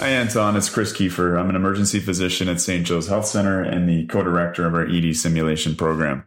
[0.00, 0.54] Hi, Anton.
[0.54, 1.36] It's Chris Kiefer.
[1.36, 2.86] I'm an emergency physician at St.
[2.86, 6.24] Joe's Health Center and the co director of our ED simulation program.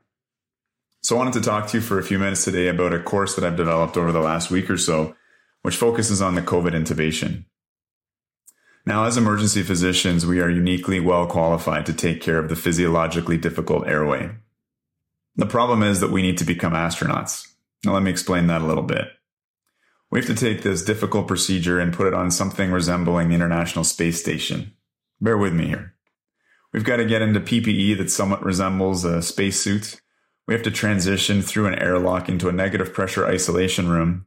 [1.02, 3.34] So, I wanted to talk to you for a few minutes today about a course
[3.36, 5.16] that I've developed over the last week or so,
[5.62, 7.46] which focuses on the COVID intubation.
[8.86, 13.38] Now, as emergency physicians, we are uniquely well qualified to take care of the physiologically
[13.38, 14.32] difficult airway.
[15.38, 17.48] The problem is that we need to become astronauts.
[17.86, 19.08] Now, let me explain that a little bit.
[20.12, 23.86] We have to take this difficult procedure and put it on something resembling the International
[23.86, 24.74] Space Station.
[25.22, 25.96] Bear with me here.
[26.74, 30.02] We've got to get into PPE that somewhat resembles a spacesuit.
[30.48, 34.26] We have to transition through an airlock into a negative pressure isolation room.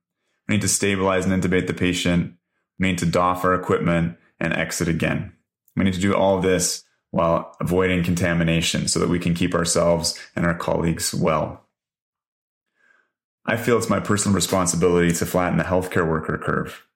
[0.48, 2.34] We need to stabilize and intubate the patient.
[2.78, 5.32] We need to doff our equipment and exit again.
[5.76, 10.18] We need to do all this while avoiding contamination so that we can keep ourselves
[10.34, 11.63] and our colleagues well.
[13.46, 16.86] I feel it's my personal responsibility to flatten the healthcare worker curve.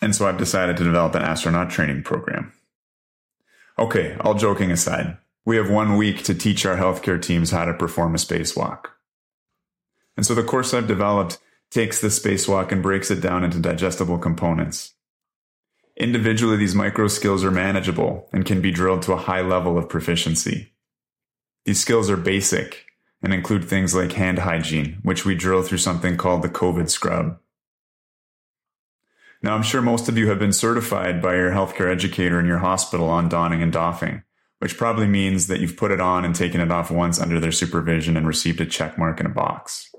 [0.00, 2.52] And so I've decided to develop an astronaut training program.
[3.78, 7.74] Okay, all joking aside, we have one week to teach our healthcare teams how to
[7.74, 8.86] perform a spacewalk.
[10.16, 11.38] And so the course I've developed
[11.70, 14.94] takes the spacewalk and breaks it down into digestible components.
[15.96, 19.88] Individually, these micro skills are manageable and can be drilled to a high level of
[19.88, 20.72] proficiency.
[21.64, 22.85] These skills are basic
[23.26, 27.36] and include things like hand hygiene, which we drill through something called the COVID scrub.
[29.42, 32.58] Now, I'm sure most of you have been certified by your healthcare educator in your
[32.58, 34.22] hospital on donning and doffing,
[34.60, 37.50] which probably means that you've put it on and taken it off once under their
[37.50, 39.92] supervision and received a check mark in a box.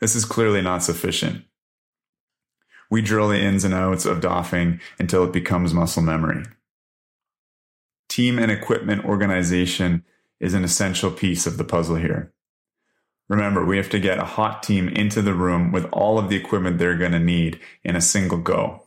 [0.00, 1.46] This is clearly not sufficient.
[2.92, 6.44] We drill the ins and outs of doffing until it becomes muscle memory.
[8.08, 10.04] Team and equipment organization
[10.40, 12.32] is an essential piece of the puzzle here.
[13.28, 16.36] Remember, we have to get a hot team into the room with all of the
[16.36, 18.84] equipment they're going to need in a single go.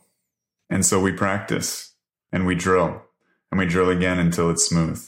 [0.70, 1.94] And so we practice
[2.32, 3.04] and we drill
[3.52, 5.06] and we drill again until it's smooth.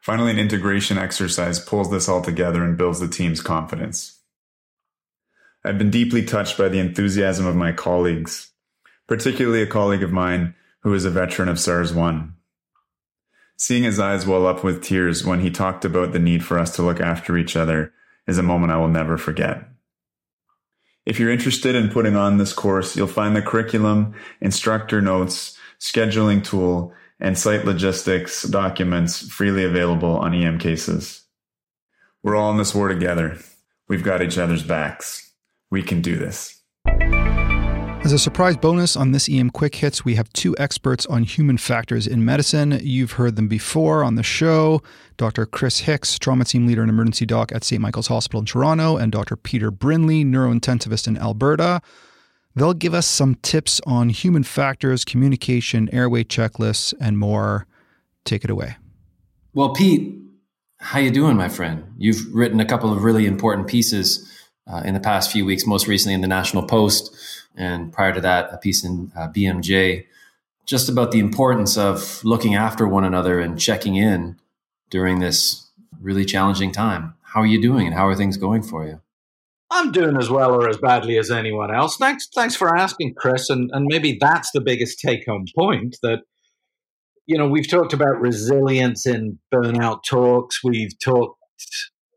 [0.00, 4.20] Finally, an integration exercise pulls this all together and builds the team's confidence.
[5.64, 8.52] I've been deeply touched by the enthusiasm of my colleagues,
[9.08, 12.35] particularly a colleague of mine who is a veteran of SARS 1.
[13.58, 16.76] Seeing his eyes well up with tears when he talked about the need for us
[16.76, 17.92] to look after each other
[18.26, 19.68] is a moment I will never forget.
[21.06, 26.44] If you're interested in putting on this course, you'll find the curriculum, instructor notes, scheduling
[26.44, 31.22] tool, and site logistics documents freely available on EM cases.
[32.22, 33.38] We're all in this war together.
[33.88, 35.32] We've got each other's backs.
[35.70, 36.60] We can do this.
[38.06, 41.58] As a surprise bonus on this EM Quick Hits, we have two experts on human
[41.58, 42.78] factors in medicine.
[42.80, 44.80] You've heard them before on the show
[45.16, 45.44] Dr.
[45.44, 47.82] Chris Hicks, trauma team leader and emergency doc at St.
[47.82, 49.34] Michael's Hospital in Toronto, and Dr.
[49.34, 51.82] Peter Brindley, neurointensivist in Alberta.
[52.54, 57.66] They'll give us some tips on human factors, communication, airway checklists, and more.
[58.24, 58.76] Take it away.
[59.52, 60.16] Well, Pete,
[60.78, 61.82] how you doing, my friend?
[61.98, 64.32] You've written a couple of really important pieces
[64.72, 67.12] uh, in the past few weeks, most recently in the National Post
[67.56, 70.06] and prior to that, a piece in uh, BMJ,
[70.66, 74.38] just about the importance of looking after one another and checking in
[74.90, 75.68] during this
[76.00, 77.14] really challenging time.
[77.22, 79.00] How are you doing, and how are things going for you?
[79.70, 81.96] I'm doing as well or as badly as anyone else.
[81.96, 83.50] Thanks, thanks for asking, Chris.
[83.50, 86.20] And and maybe that's the biggest take-home point that
[87.26, 90.62] you know we've talked about resilience in burnout talks.
[90.62, 91.38] We've talked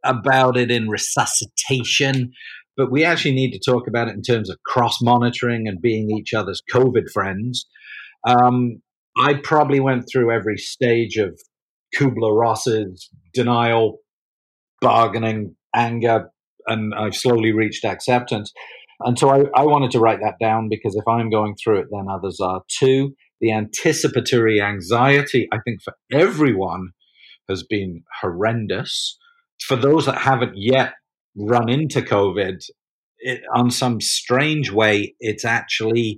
[0.03, 2.31] about it in resuscitation
[2.79, 6.09] but we actually need to talk about it in terms of cross monitoring and being
[6.09, 7.67] each other's COVID friends.
[8.25, 8.81] Um,
[9.17, 11.37] I probably went through every stage of
[11.93, 13.97] Kubler Ross's denial,
[14.79, 16.29] bargaining, anger,
[16.67, 18.53] and I've slowly reached acceptance.
[19.01, 21.87] And so I, I wanted to write that down because if I'm going through it,
[21.91, 23.13] then others are too.
[23.41, 26.91] The anticipatory anxiety, I think, for everyone
[27.49, 29.17] has been horrendous.
[29.67, 30.93] For those that haven't yet
[31.39, 32.61] run into COVID,
[33.19, 36.17] it, on some strange way, it's actually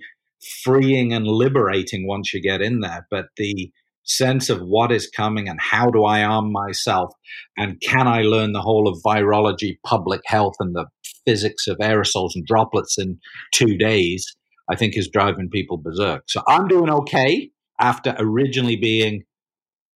[0.64, 3.08] freeing and liberating once you get in there.
[3.10, 3.72] But the
[4.04, 7.14] sense of what is coming and how do I arm myself
[7.58, 10.88] and can I learn the whole of virology, public health, and the
[11.26, 13.20] physics of aerosols and droplets in
[13.54, 14.26] two days,
[14.70, 16.24] I think is driving people berserk.
[16.28, 19.24] So I'm doing okay after originally being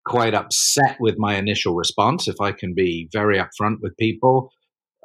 [0.06, 4.52] quite upset with my initial response, if I can be very upfront with people.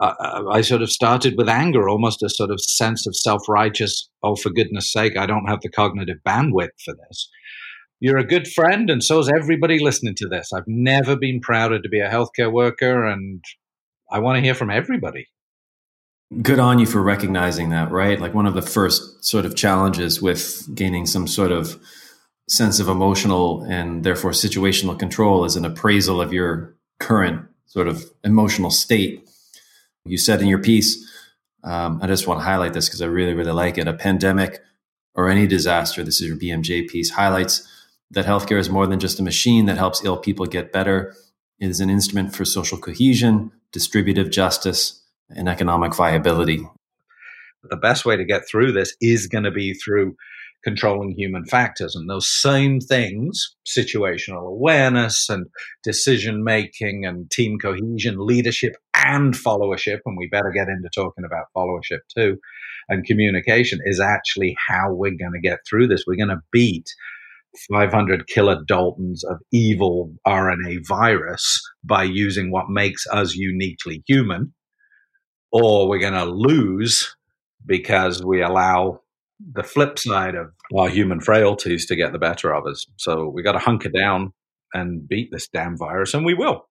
[0.01, 4.09] Uh, I sort of started with anger, almost a sort of sense of self righteous,
[4.23, 7.31] oh, for goodness sake, I don't have the cognitive bandwidth for this.
[7.99, 10.53] You're a good friend, and so is everybody listening to this.
[10.53, 13.43] I've never been prouder to be a healthcare worker, and
[14.11, 15.29] I want to hear from everybody.
[16.43, 18.21] Good on you for recognizing that, right?
[18.21, 21.81] Like one of the first sort of challenges with gaining some sort of
[22.49, 28.05] sense of emotional and therefore situational control is an appraisal of your current sort of
[28.25, 29.29] emotional state.
[30.07, 31.05] You said in your piece,
[31.65, 33.89] um, I just want to highlight this because I really, really like it.
[33.89, 34.61] A pandemic
[35.15, 37.67] or any disaster, this is your BMJ piece, highlights
[38.11, 41.15] that healthcare is more than just a machine that helps ill people get better.
[41.59, 46.67] It is an instrument for social cohesion, distributive justice, and economic viability.
[47.65, 50.17] The best way to get through this is going to be through
[50.67, 51.95] controlling human factors.
[51.95, 55.47] And those same things, situational awareness and
[55.85, 61.47] decision making and team cohesion, leadership and followership, and we better get into talking about
[61.57, 62.39] followership too,
[62.89, 66.03] and communication is actually how we're going to get through this.
[66.05, 66.89] We're going to beat
[67.71, 74.53] 500 kilodaltons of evil RNA virus by using what makes us uniquely human,
[75.53, 77.15] or we're going to lose
[77.65, 79.01] because we allow
[79.41, 82.87] the flip side of our human frailties to get the better of us.
[82.97, 84.33] So we got to hunker down
[84.73, 86.69] and beat this damn virus, and we will.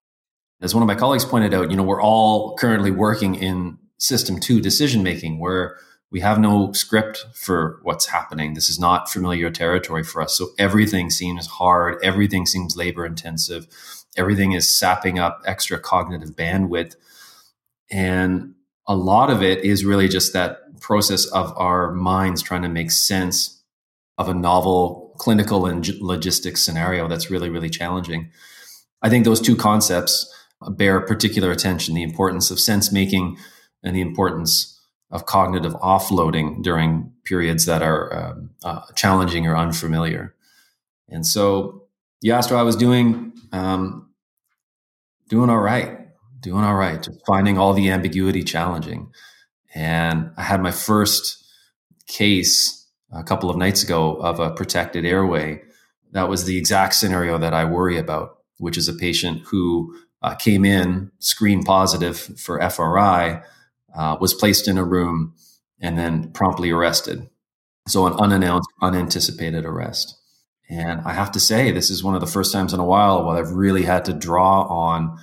[0.60, 4.40] As one of my colleagues pointed out, you know, we're all currently working in system
[4.40, 5.76] two decision making where
[6.10, 8.54] we have no script for what's happening.
[8.54, 10.36] This is not familiar territory for us.
[10.36, 11.98] So everything seems hard.
[12.02, 13.66] Everything seems labor intensive.
[14.16, 16.94] Everything is sapping up extra cognitive bandwidth.
[17.90, 18.54] And
[18.86, 22.90] a lot of it is really just that process of our minds trying to make
[22.90, 23.62] sense
[24.18, 28.30] of a novel clinical and logistics scenario that's really, really challenging.
[29.02, 30.32] I think those two concepts
[30.70, 33.36] bear particular attention the importance of sense making
[33.82, 40.34] and the importance of cognitive offloading during periods that are um, uh, challenging or unfamiliar.
[41.08, 41.84] And so
[42.20, 43.32] you asked what I was doing.
[43.52, 44.10] Um,
[45.28, 46.08] doing all right,
[46.40, 49.12] doing all right, just finding all the ambiguity challenging.
[49.76, 51.44] And I had my first
[52.06, 55.60] case a couple of nights ago of a protected airway.
[56.12, 60.34] That was the exact scenario that I worry about, which is a patient who uh,
[60.34, 63.42] came in screen positive for FRI
[63.94, 65.34] uh, was placed in a room
[65.78, 67.28] and then promptly arrested.
[67.86, 70.18] So, an unannounced, unanticipated arrest.
[70.70, 73.24] And I have to say, this is one of the first times in a while
[73.24, 75.18] where I've really had to draw on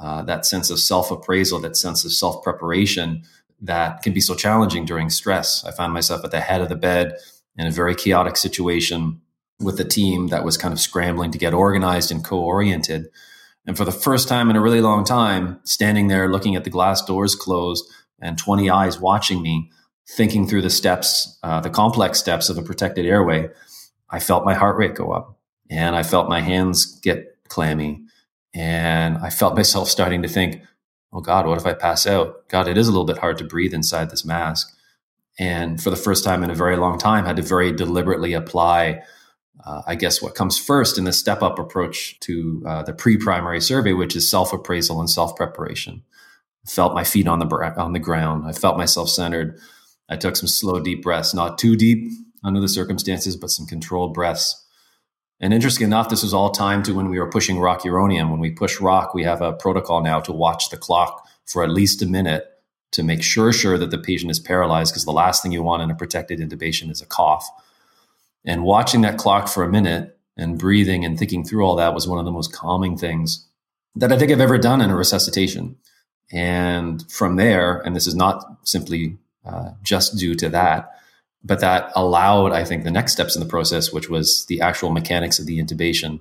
[0.00, 3.24] uh, that sense of self appraisal, that sense of self preparation
[3.60, 5.64] that can be so challenging during stress.
[5.64, 7.16] I found myself at the head of the bed
[7.56, 9.20] in a very chaotic situation
[9.60, 13.08] with a team that was kind of scrambling to get organized and co oriented.
[13.66, 16.70] And for the first time in a really long time, standing there looking at the
[16.70, 17.84] glass doors closed,
[18.20, 19.70] and 20 eyes watching me,
[20.08, 23.48] thinking through the steps, uh, the complex steps of a protected airway,
[24.10, 25.38] I felt my heart rate go up
[25.68, 28.02] and I felt my hands get clammy.
[28.54, 30.62] And I felt myself starting to think,
[31.16, 32.48] oh God, what if I pass out?
[32.48, 34.72] God, it is a little bit hard to breathe inside this mask.
[35.38, 39.02] And for the first time in a very long time, had to very deliberately apply,
[39.64, 43.16] uh, I guess, what comes first in the step up approach to uh, the pre
[43.18, 46.02] primary survey, which is self appraisal and self preparation
[46.66, 47.46] felt my feet on the
[47.78, 48.46] on the ground.
[48.46, 49.58] I felt myself centered.
[50.08, 52.10] I took some slow, deep breaths, not too deep
[52.44, 54.65] under the circumstances, but some controlled breaths.
[55.40, 58.30] And interesting enough, this was all timed to when we were pushing rocuronium.
[58.30, 61.70] When we push rock, we have a protocol now to watch the clock for at
[61.70, 62.46] least a minute
[62.92, 65.82] to make sure sure that the patient is paralyzed because the last thing you want
[65.82, 67.48] in a protected intubation is a cough.
[68.44, 72.08] And watching that clock for a minute and breathing and thinking through all that was
[72.08, 73.46] one of the most calming things
[73.96, 75.76] that I think I've ever done in a resuscitation.
[76.32, 80.95] And from there, and this is not simply uh, just due to that,
[81.46, 84.90] but that allowed, I think, the next steps in the process, which was the actual
[84.90, 86.20] mechanics of the intubation,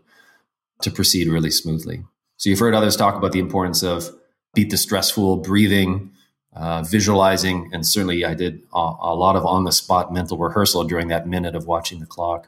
[0.82, 2.04] to proceed really smoothly.
[2.38, 4.10] So you've heard others talk about the importance of
[4.54, 6.12] beat the stressful breathing,
[6.54, 10.84] uh, visualizing, and certainly I did a, a lot of on the spot mental rehearsal
[10.84, 12.48] during that minute of watching the clock.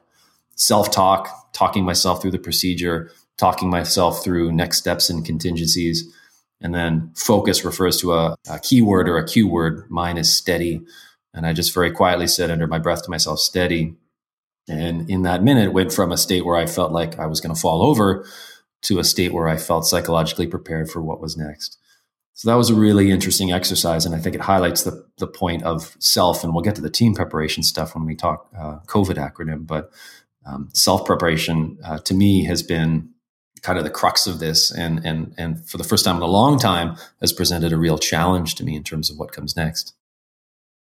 [0.55, 6.13] Self talk, talking myself through the procedure, talking myself through next steps and contingencies
[6.61, 9.85] and then focus refers to a, a keyword or a cue word.
[9.89, 10.81] Mine is steady.
[11.37, 13.95] And I just very quietly said under my breath to myself, steady,
[14.67, 17.55] And in that minute, went from a state where I felt like I was going
[17.55, 18.25] to fall over
[18.81, 21.77] to a state where I felt psychologically prepared for what was next.
[22.33, 25.63] So that was a really interesting exercise, and I think it highlights the the point
[25.63, 26.43] of self.
[26.43, 29.91] And we'll get to the team preparation stuff when we talk uh, COVID acronym, but
[30.45, 33.09] um, self preparation uh, to me has been
[33.63, 36.27] kind of the crux of this, and and and for the first time in a
[36.27, 39.96] long time has presented a real challenge to me in terms of what comes next.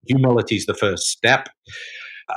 [0.08, 1.50] Humility is the first step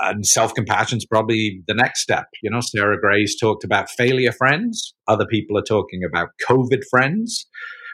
[0.01, 2.27] and self compassion is probably the next step.
[2.43, 4.95] You know, Sarah Gray's talked about failure friends.
[5.07, 7.47] Other people are talking about COVID friends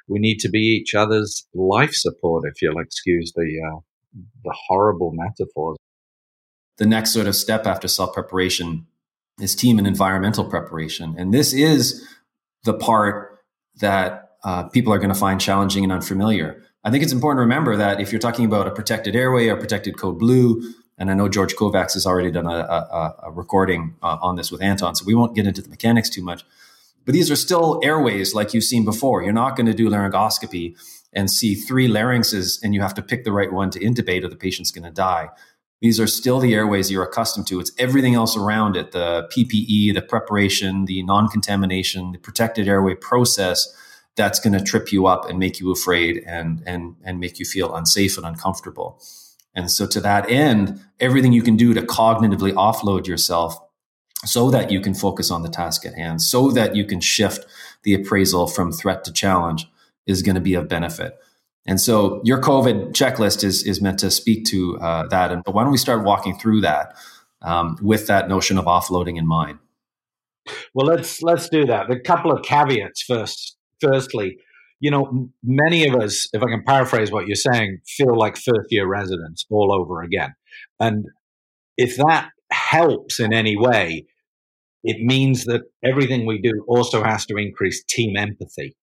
[0.08, 3.80] we need to be each other's life support, if you'll excuse the uh,
[4.44, 5.78] the horrible metaphors.
[6.78, 8.86] The next sort of step after self preparation
[9.40, 12.06] is team and environmental preparation, and this is
[12.64, 13.38] the part
[13.76, 16.62] that uh, people are going to find challenging and unfamiliar.
[16.84, 19.56] I think it's important to remember that if you're talking about a protected airway or
[19.56, 23.94] protected code blue, and I know George Kovacs has already done a, a, a recording
[24.02, 26.44] uh, on this with Anton, so we won't get into the mechanics too much.
[27.04, 29.22] But these are still airways like you've seen before.
[29.22, 30.76] You're not going to do laryngoscopy
[31.12, 34.28] and see three larynxes and you have to pick the right one to intubate or
[34.28, 35.28] the patient's going to die.
[35.80, 37.58] These are still the airways you're accustomed to.
[37.58, 42.94] It's everything else around it the PPE, the preparation, the non contamination, the protected airway
[42.94, 43.76] process
[44.16, 47.44] that's going to trip you up and make you afraid and, and, and make you
[47.44, 49.00] feel unsafe and uncomfortable.
[49.54, 53.58] And so, to that end, everything you can do to cognitively offload yourself
[54.24, 57.44] so that you can focus on the task at hand, so that you can shift
[57.82, 59.66] the appraisal from threat to challenge
[60.06, 61.18] is going to be of benefit.
[61.66, 65.30] And so your COVID checklist is, is meant to speak to uh, that.
[65.30, 66.94] And but why don't we start walking through that
[67.40, 69.58] um, with that notion of offloading in mind?
[70.74, 71.90] Well, let's let's do that.
[71.90, 73.51] A couple of caveats first.
[73.82, 74.38] Firstly,
[74.80, 78.68] you know, many of us, if I can paraphrase what you're saying, feel like first
[78.70, 80.34] year residents all over again.
[80.80, 81.06] And
[81.76, 84.06] if that helps in any way,
[84.84, 88.76] it means that everything we do also has to increase team empathy.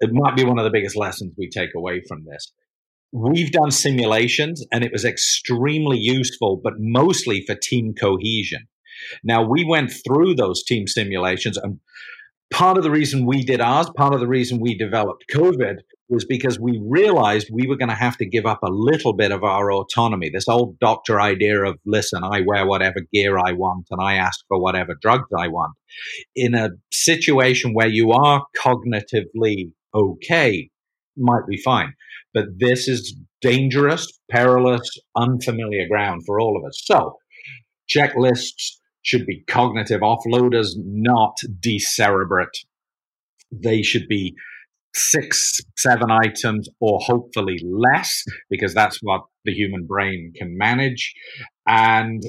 [0.00, 2.52] It might be one of the biggest lessons we take away from this.
[3.12, 8.68] We've done simulations and it was extremely useful, but mostly for team cohesion.
[9.24, 11.80] Now, we went through those team simulations, and
[12.52, 15.76] part of the reason we did ours, part of the reason we developed COVID
[16.08, 19.30] was because we realized we were going to have to give up a little bit
[19.30, 20.28] of our autonomy.
[20.28, 24.40] This old doctor idea of, listen, I wear whatever gear I want and I ask
[24.48, 25.74] for whatever drugs I want.
[26.34, 30.68] In a situation where you are cognitively okay,
[31.16, 31.94] might be fine.
[32.34, 36.80] But this is dangerous, perilous, unfamiliar ground for all of us.
[36.84, 37.16] So,
[37.88, 42.48] checklists should be cognitive offloaders, not decerebrate.
[43.52, 44.34] They should be
[44.94, 51.14] six, seven items, or hopefully less, because that's what the human brain can manage.
[51.66, 52.22] And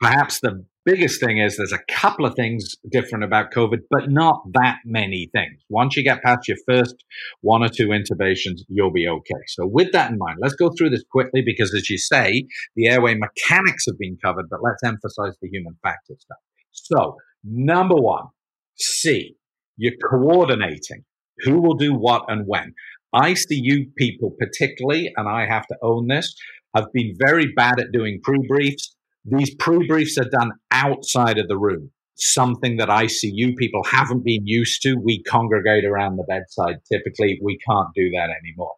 [0.00, 4.40] perhaps the biggest thing is there's a couple of things different about COVID, but not
[4.54, 5.60] that many things.
[5.68, 6.94] Once you get past your first
[7.42, 9.42] one or two intubations, you'll be okay.
[9.48, 12.86] So, with that in mind, let's go through this quickly because, as you say, the
[12.86, 16.38] airway mechanics have been covered, but let's emphasize the human factor stuff.
[16.72, 18.28] So, number one,
[18.76, 19.36] C,
[19.76, 21.04] you're coordinating
[21.40, 22.72] who will do what and when.
[23.14, 26.34] ICU people, particularly, and I have to own this,
[26.74, 28.95] have been very bad at doing pre briefs.
[29.28, 34.46] These pre briefs are done outside of the room, something that ICU people haven't been
[34.46, 34.94] used to.
[34.94, 37.40] We congregate around the bedside typically.
[37.42, 38.74] We can't do that anymore.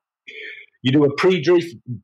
[0.83, 1.45] You do a pre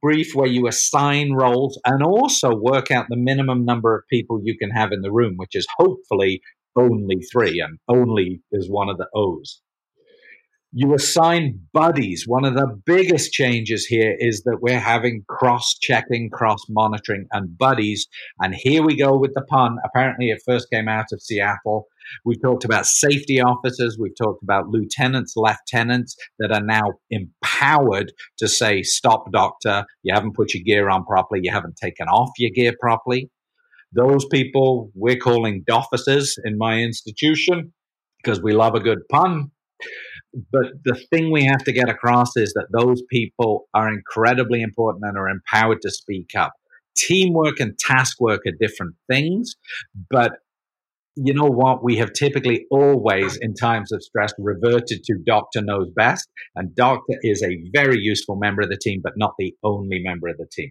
[0.03, 4.59] brief where you assign roles and also work out the minimum number of people you
[4.59, 6.43] can have in the room, which is hopefully
[6.77, 9.63] only three, and only is one of the O's
[10.77, 12.25] you assign buddies.
[12.27, 17.57] One of the biggest changes here is that we're having cross checking, cross monitoring, and
[17.57, 18.09] buddies.
[18.41, 19.77] And here we go with the pun.
[19.85, 21.87] Apparently, it first came out of Seattle.
[22.25, 23.97] We've talked about safety officers.
[24.01, 29.85] We've talked about lieutenants, lieutenants that are now empowered to say, stop, doctor.
[30.03, 31.41] You haven't put your gear on properly.
[31.45, 33.31] You haven't taken off your gear properly.
[33.93, 37.73] Those people we're calling officers in my institution
[38.25, 39.53] because we love a good pun.
[40.51, 45.05] But the thing we have to get across is that those people are incredibly important
[45.05, 46.53] and are empowered to speak up.
[46.97, 49.55] Teamwork and task work are different things,
[50.11, 50.33] but
[51.17, 51.85] you know what?
[51.85, 56.29] We have typically always, in times of stress, reverted to doctor knows best.
[56.57, 60.29] And doctor is a very useful member of the team, but not the only member
[60.29, 60.71] of the team.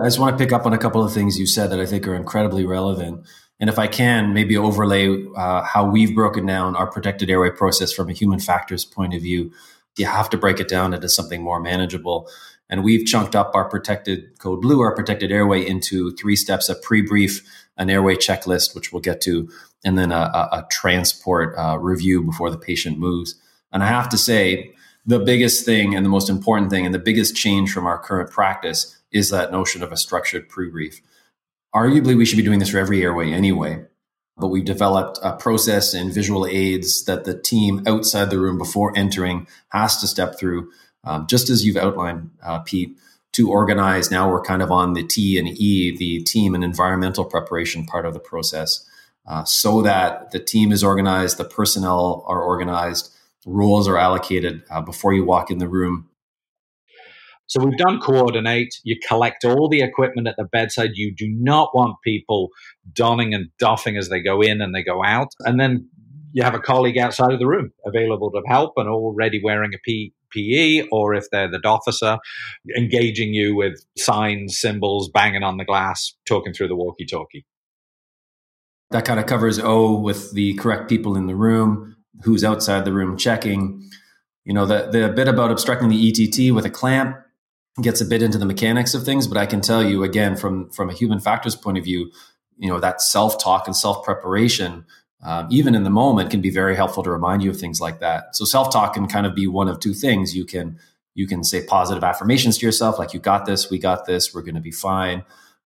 [0.00, 1.86] I just want to pick up on a couple of things you said that I
[1.86, 3.26] think are incredibly relevant.
[3.60, 7.92] And if I can, maybe overlay uh, how we've broken down our protected airway process
[7.92, 9.52] from a human factors point of view.
[9.96, 12.30] You have to break it down into something more manageable.
[12.70, 16.76] And we've chunked up our protected code blue, our protected airway into three steps a
[16.76, 17.42] pre brief,
[17.76, 19.48] an airway checklist, which we'll get to,
[19.84, 23.34] and then a, a, a transport uh, review before the patient moves.
[23.72, 24.72] And I have to say,
[25.08, 28.30] the biggest thing and the most important thing and the biggest change from our current
[28.30, 31.00] practice is that notion of a structured pre-brief.
[31.74, 33.84] Arguably, we should be doing this for every airway anyway,
[34.38, 38.96] but we've developed a process and visual aids that the team outside the room before
[38.96, 40.70] entering has to step through,
[41.04, 42.96] um, just as you've outlined, uh, Pete,
[43.32, 44.10] to organize.
[44.10, 48.06] Now we're kind of on the T and E, the team and environmental preparation part
[48.06, 48.88] of the process,
[49.26, 53.14] uh, so that the team is organized, the personnel are organized,
[53.44, 56.07] roles are allocated uh, before you walk in the room.
[57.48, 58.74] So we've done coordinate.
[58.84, 60.90] You collect all the equipment at the bedside.
[60.94, 62.50] You do not want people
[62.92, 65.32] donning and doffing as they go in and they go out.
[65.40, 65.88] And then
[66.32, 69.90] you have a colleague outside of the room available to help and already wearing a
[69.90, 72.18] PPE, or if they're the officer,
[72.76, 77.46] engaging you with signs, symbols, banging on the glass, talking through the walkie talkie.
[78.90, 82.92] That kind of covers O with the correct people in the room, who's outside the
[82.92, 83.88] room checking.
[84.44, 87.16] You know, the, the bit about obstructing the ETT with a clamp
[87.82, 90.70] gets a bit into the mechanics of things, but I can tell you again from
[90.70, 92.10] from a human factors point of view,
[92.56, 94.84] you know, that self talk and self preparation
[95.22, 97.98] um, even in the moment can be very helpful to remind you of things like
[98.00, 98.36] that.
[98.36, 100.36] So self-talk can kind of be one of two things.
[100.36, 100.78] You can
[101.14, 104.42] you can say positive affirmations to yourself like you got this we got this we're
[104.42, 105.24] going to be fine.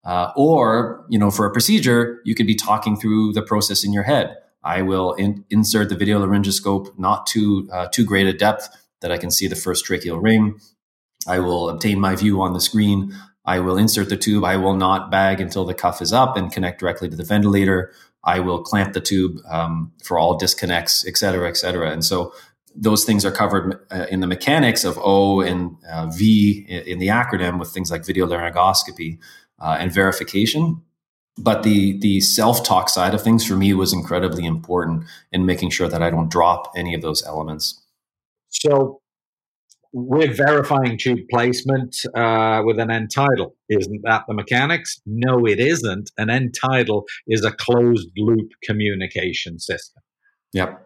[0.04, 3.94] Uh, or you know for a procedure you could be talking through the process in
[3.94, 4.36] your head.
[4.64, 8.70] I will in, insert the video laryngoscope not too uh, too great a depth
[9.02, 10.60] that i can see the first tracheal ring
[11.28, 13.14] i will obtain my view on the screen
[13.46, 14.44] I will insert the tube.
[14.44, 17.92] I will not bag until the cuff is up and connect directly to the ventilator.
[18.24, 21.92] I will clamp the tube um, for all disconnects, et cetera, et cetera.
[21.92, 22.34] And so
[22.76, 27.08] those things are covered uh, in the mechanics of O and uh, V in the
[27.08, 29.20] acronym with things like video laryngoscopy
[29.60, 30.82] uh, and verification.
[31.38, 35.70] But the the self talk side of things for me was incredibly important in making
[35.70, 37.82] sure that I don't drop any of those elements.
[38.50, 39.02] So
[39.96, 43.10] we're verifying tube placement uh, with an end.
[43.70, 45.00] Isn't that the mechanics?
[45.06, 46.12] No, it isn't.
[46.18, 46.54] An end
[47.28, 50.04] is a closed loop communication system.
[50.52, 50.86] Yep.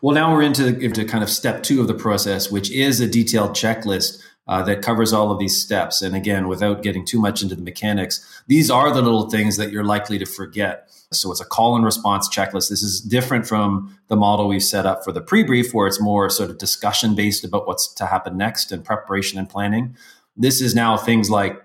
[0.00, 3.06] Well, now we're into, into kind of step two of the process, which is a
[3.06, 6.02] detailed checklist uh, that covers all of these steps.
[6.02, 9.72] And again, without getting too much into the mechanics, these are the little things that
[9.72, 10.90] you're likely to forget.
[11.12, 12.68] So it's a call and response checklist.
[12.68, 16.00] This is different from the model we've set up for the pre brief, where it's
[16.00, 19.96] more sort of discussion based about what's to happen next and preparation and planning.
[20.36, 21.62] This is now things like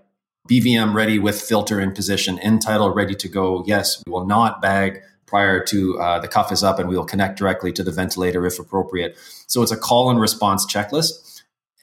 [0.49, 3.63] BVM ready with filter in position, end tidal ready to go.
[3.67, 7.05] Yes, we will not bag prior to uh, the cuff is up and we will
[7.05, 9.15] connect directly to the ventilator if appropriate.
[9.45, 11.28] So it's a call and response checklist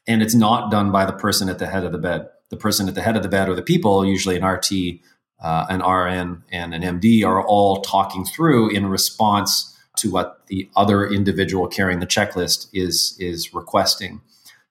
[0.07, 2.29] and it's not done by the person at the head of the bed.
[2.51, 5.01] The person at the head of the bed or the people, usually an RT,
[5.41, 10.69] uh, an RN, and an MD, are all talking through in response to what the
[10.77, 14.21] other individual carrying the checklist is is requesting.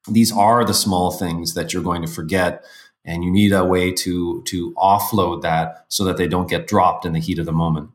[0.08, 2.64] These are the small things that you're going to forget,
[3.04, 7.06] and you need a way to to offload that so that they don't get dropped
[7.06, 7.90] in the heat of the moment.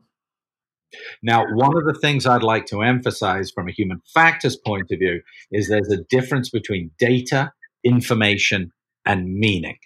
[1.23, 4.99] Now, one of the things I'd like to emphasize from a human factors point of
[4.99, 5.21] view
[5.51, 7.51] is there's a difference between data,
[7.83, 8.71] information,
[9.05, 9.77] and meaning.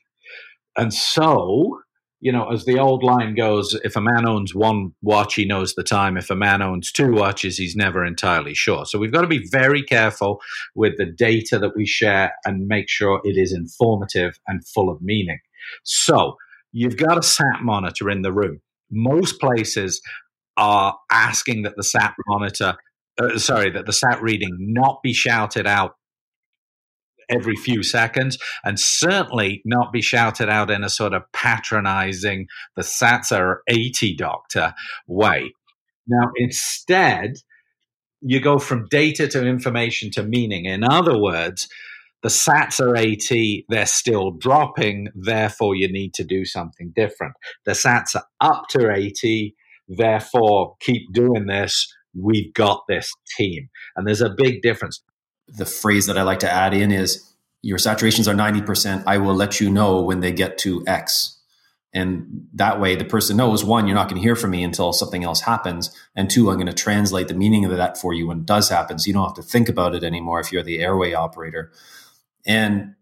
[0.77, 1.79] And so,
[2.19, 5.75] you know, as the old line goes, if a man owns one watch, he knows
[5.75, 6.17] the time.
[6.17, 8.85] If a man owns two watches, he's never entirely sure.
[8.85, 10.41] So we've got to be very careful
[10.75, 15.01] with the data that we share and make sure it is informative and full of
[15.01, 15.39] meaning.
[15.83, 16.35] So
[16.71, 18.59] you've got a SAT monitor in the room.
[18.91, 20.01] Most places
[20.57, 22.75] are asking that the sat monitor,
[23.21, 25.95] uh, sorry, that the sat reading not be shouted out
[27.29, 32.83] every few seconds and certainly not be shouted out in a sort of patronizing the
[32.83, 34.73] sats are 80 doctor
[35.07, 35.53] way.
[36.07, 37.37] Now, instead,
[38.21, 40.65] you go from data to information to meaning.
[40.65, 41.67] In other words,
[42.23, 47.33] the sats are 80, they're still dropping, therefore you need to do something different.
[47.65, 49.55] The sats are up to 80,
[49.88, 51.93] Therefore, keep doing this.
[52.13, 53.69] We've got this team.
[53.95, 55.01] And there's a big difference.
[55.47, 57.31] The phrase that I like to add in is
[57.61, 59.03] your saturations are 90%.
[59.05, 61.39] I will let you know when they get to X.
[61.93, 64.91] And that way, the person knows one, you're not going to hear from me until
[64.91, 65.95] something else happens.
[66.13, 68.69] And two, I'm going to translate the meaning of that for you when it does
[68.69, 68.99] happen.
[68.99, 71.71] So you don't have to think about it anymore if you're the airway operator.
[72.45, 72.95] And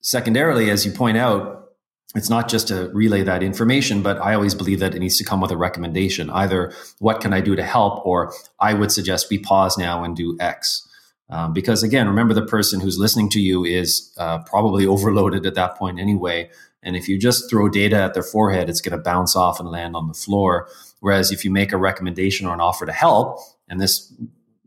[0.00, 1.67] secondarily, as you point out,
[2.14, 5.24] it's not just to relay that information, but I always believe that it needs to
[5.24, 6.30] come with a recommendation.
[6.30, 10.16] Either what can I do to help, or I would suggest we pause now and
[10.16, 10.88] do X.
[11.30, 15.54] Um, because again, remember the person who's listening to you is uh, probably overloaded at
[15.54, 16.50] that point anyway.
[16.82, 19.68] And if you just throw data at their forehead, it's going to bounce off and
[19.68, 20.68] land on the floor.
[21.00, 24.12] Whereas if you make a recommendation or an offer to help, and this,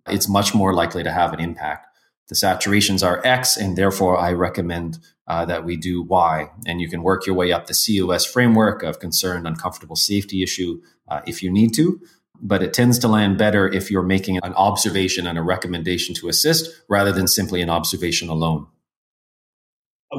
[0.07, 1.87] it's much more likely to have an impact.
[2.31, 6.49] The saturations are X, and therefore I recommend uh, that we do Y.
[6.65, 10.81] And you can work your way up the CUS framework of concerned, uncomfortable safety issue
[11.09, 11.99] uh, if you need to
[12.41, 16.27] but it tends to land better if you're making an observation and a recommendation to
[16.27, 18.65] assist rather than simply an observation alone.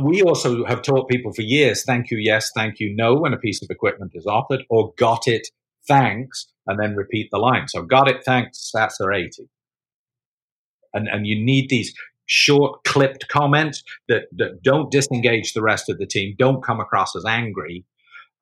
[0.03, 3.39] We also have taught people for years thank you, yes, thank you, no when a
[3.39, 5.49] piece of equipment is offered, or got it,
[5.87, 7.69] thanks, and then repeat the line.
[7.69, 9.49] So, got it, thanks, that's our 80.
[10.95, 11.95] And, and you need these
[12.27, 17.15] short, clipped comments that, that don't disengage the rest of the team, don't come across
[17.17, 17.85] as angry,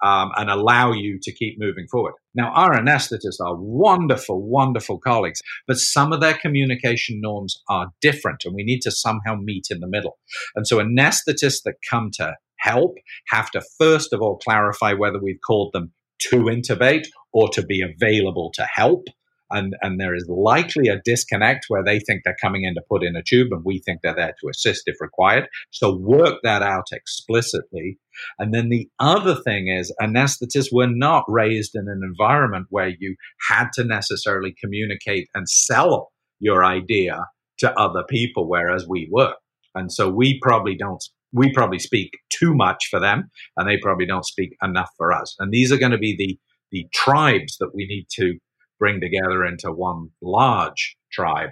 [0.03, 2.14] um, and allow you to keep moving forward.
[2.34, 8.44] Now, our anesthetists are wonderful, wonderful colleagues, but some of their communication norms are different,
[8.44, 10.18] and we need to somehow meet in the middle.
[10.55, 12.96] And so, anesthetists that come to help
[13.28, 17.82] have to first of all clarify whether we've called them to intubate or to be
[17.82, 19.07] available to help
[19.51, 23.03] and, and there is likely a disconnect where they think they're coming in to put
[23.03, 25.48] in a tube and we think they're there to assist if required.
[25.70, 27.98] So work that out explicitly.
[28.38, 33.16] And then the other thing is anesthetists were not raised in an environment where you
[33.48, 37.26] had to necessarily communicate and sell your idea
[37.59, 39.34] to other people, whereas we were.
[39.74, 44.07] And so we probably don't we probably speak too much for them and they probably
[44.07, 45.36] don't speak enough for us.
[45.38, 46.38] And these are going to be the
[46.72, 48.38] the tribes that we need to
[48.80, 51.50] bring together into one large tribe.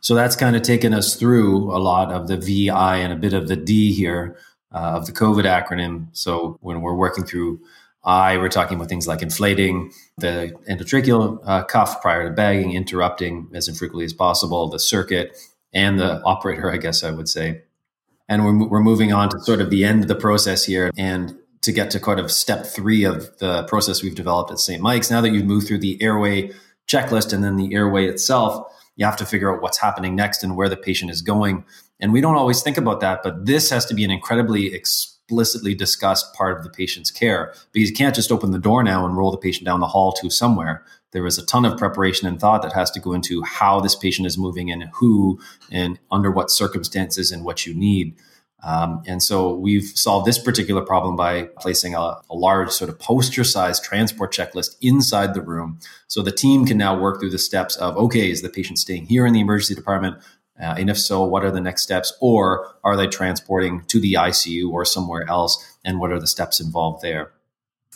[0.00, 3.32] So that's kind of taken us through a lot of the VI and a bit
[3.32, 4.38] of the D here
[4.72, 6.06] uh, of the COVID acronym.
[6.12, 7.60] So when we're working through
[8.04, 13.50] I, we're talking about things like inflating the endotracheal uh, cuff prior to bagging, interrupting
[13.52, 15.36] as infrequently as possible, the circuit
[15.74, 17.62] and the operator, I guess I would say.
[18.28, 20.90] And we're, we're moving on to sort of the end of the process here.
[20.96, 24.80] And to get to kind of step three of the process we've developed at St.
[24.80, 25.10] Mike's.
[25.10, 26.52] Now that you've moved through the airway
[26.86, 30.56] checklist and then the airway itself, you have to figure out what's happening next and
[30.56, 31.64] where the patient is going.
[32.00, 35.74] And we don't always think about that, but this has to be an incredibly explicitly
[35.74, 39.16] discussed part of the patient's care because you can't just open the door now and
[39.16, 40.84] roll the patient down the hall to somewhere.
[41.12, 43.94] There is a ton of preparation and thought that has to go into how this
[43.94, 45.40] patient is moving and who
[45.70, 48.14] and under what circumstances and what you need.
[48.62, 52.98] Um, and so we've solved this particular problem by placing a, a large sort of
[52.98, 55.78] poster sized transport checklist inside the room.
[56.08, 59.06] So the team can now work through the steps of okay, is the patient staying
[59.06, 60.16] here in the emergency department?
[60.60, 62.12] Uh, and if so, what are the next steps?
[62.20, 65.64] Or are they transporting to the ICU or somewhere else?
[65.84, 67.30] And what are the steps involved there?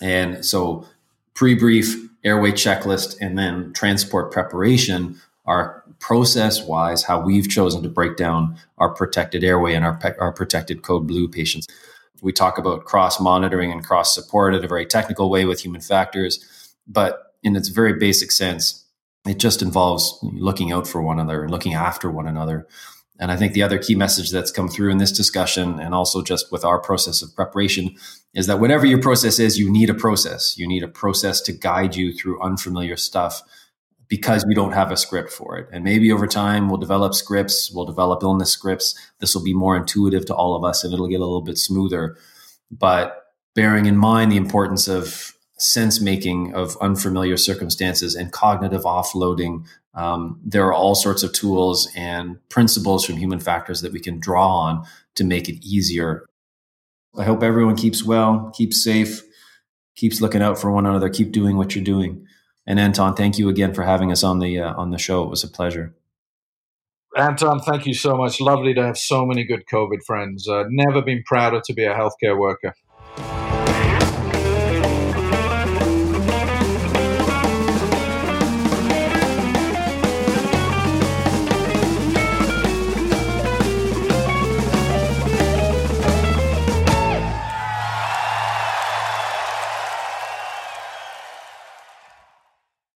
[0.00, 0.86] And so
[1.34, 7.88] pre brief, airway checklist, and then transport preparation are process wise how we've chosen to
[7.88, 11.66] break down our protected airway and our, our protected code blue patients.
[12.20, 15.80] We talk about cross monitoring and cross support in a very technical way with human
[15.80, 18.84] factors, but in its very basic sense,
[19.26, 22.66] it just involves looking out for one another and looking after one another.
[23.18, 26.22] And I think the other key message that's come through in this discussion and also
[26.22, 27.94] just with our process of preparation
[28.34, 30.56] is that whatever your process is, you need a process.
[30.58, 33.42] You need a process to guide you through unfamiliar stuff
[34.12, 35.66] because we don't have a script for it.
[35.72, 38.94] And maybe over time we'll develop scripts, we'll develop illness scripts.
[39.20, 41.56] This will be more intuitive to all of us and it'll get a little bit
[41.56, 42.18] smoother.
[42.70, 49.64] But bearing in mind the importance of sense making of unfamiliar circumstances and cognitive offloading,
[49.94, 54.20] um, there are all sorts of tools and principles from human factors that we can
[54.20, 54.84] draw on
[55.14, 56.26] to make it easier.
[57.16, 59.22] I hope everyone keeps well, keeps safe,
[59.96, 62.26] keeps looking out for one another, keep doing what you're doing.
[62.66, 65.24] And Anton, thank you again for having us on the uh, on the show.
[65.24, 65.94] It was a pleasure.
[67.16, 68.40] Anton, thank you so much.
[68.40, 70.48] Lovely to have so many good COVID friends.
[70.48, 72.74] Uh, never been prouder to be a healthcare worker.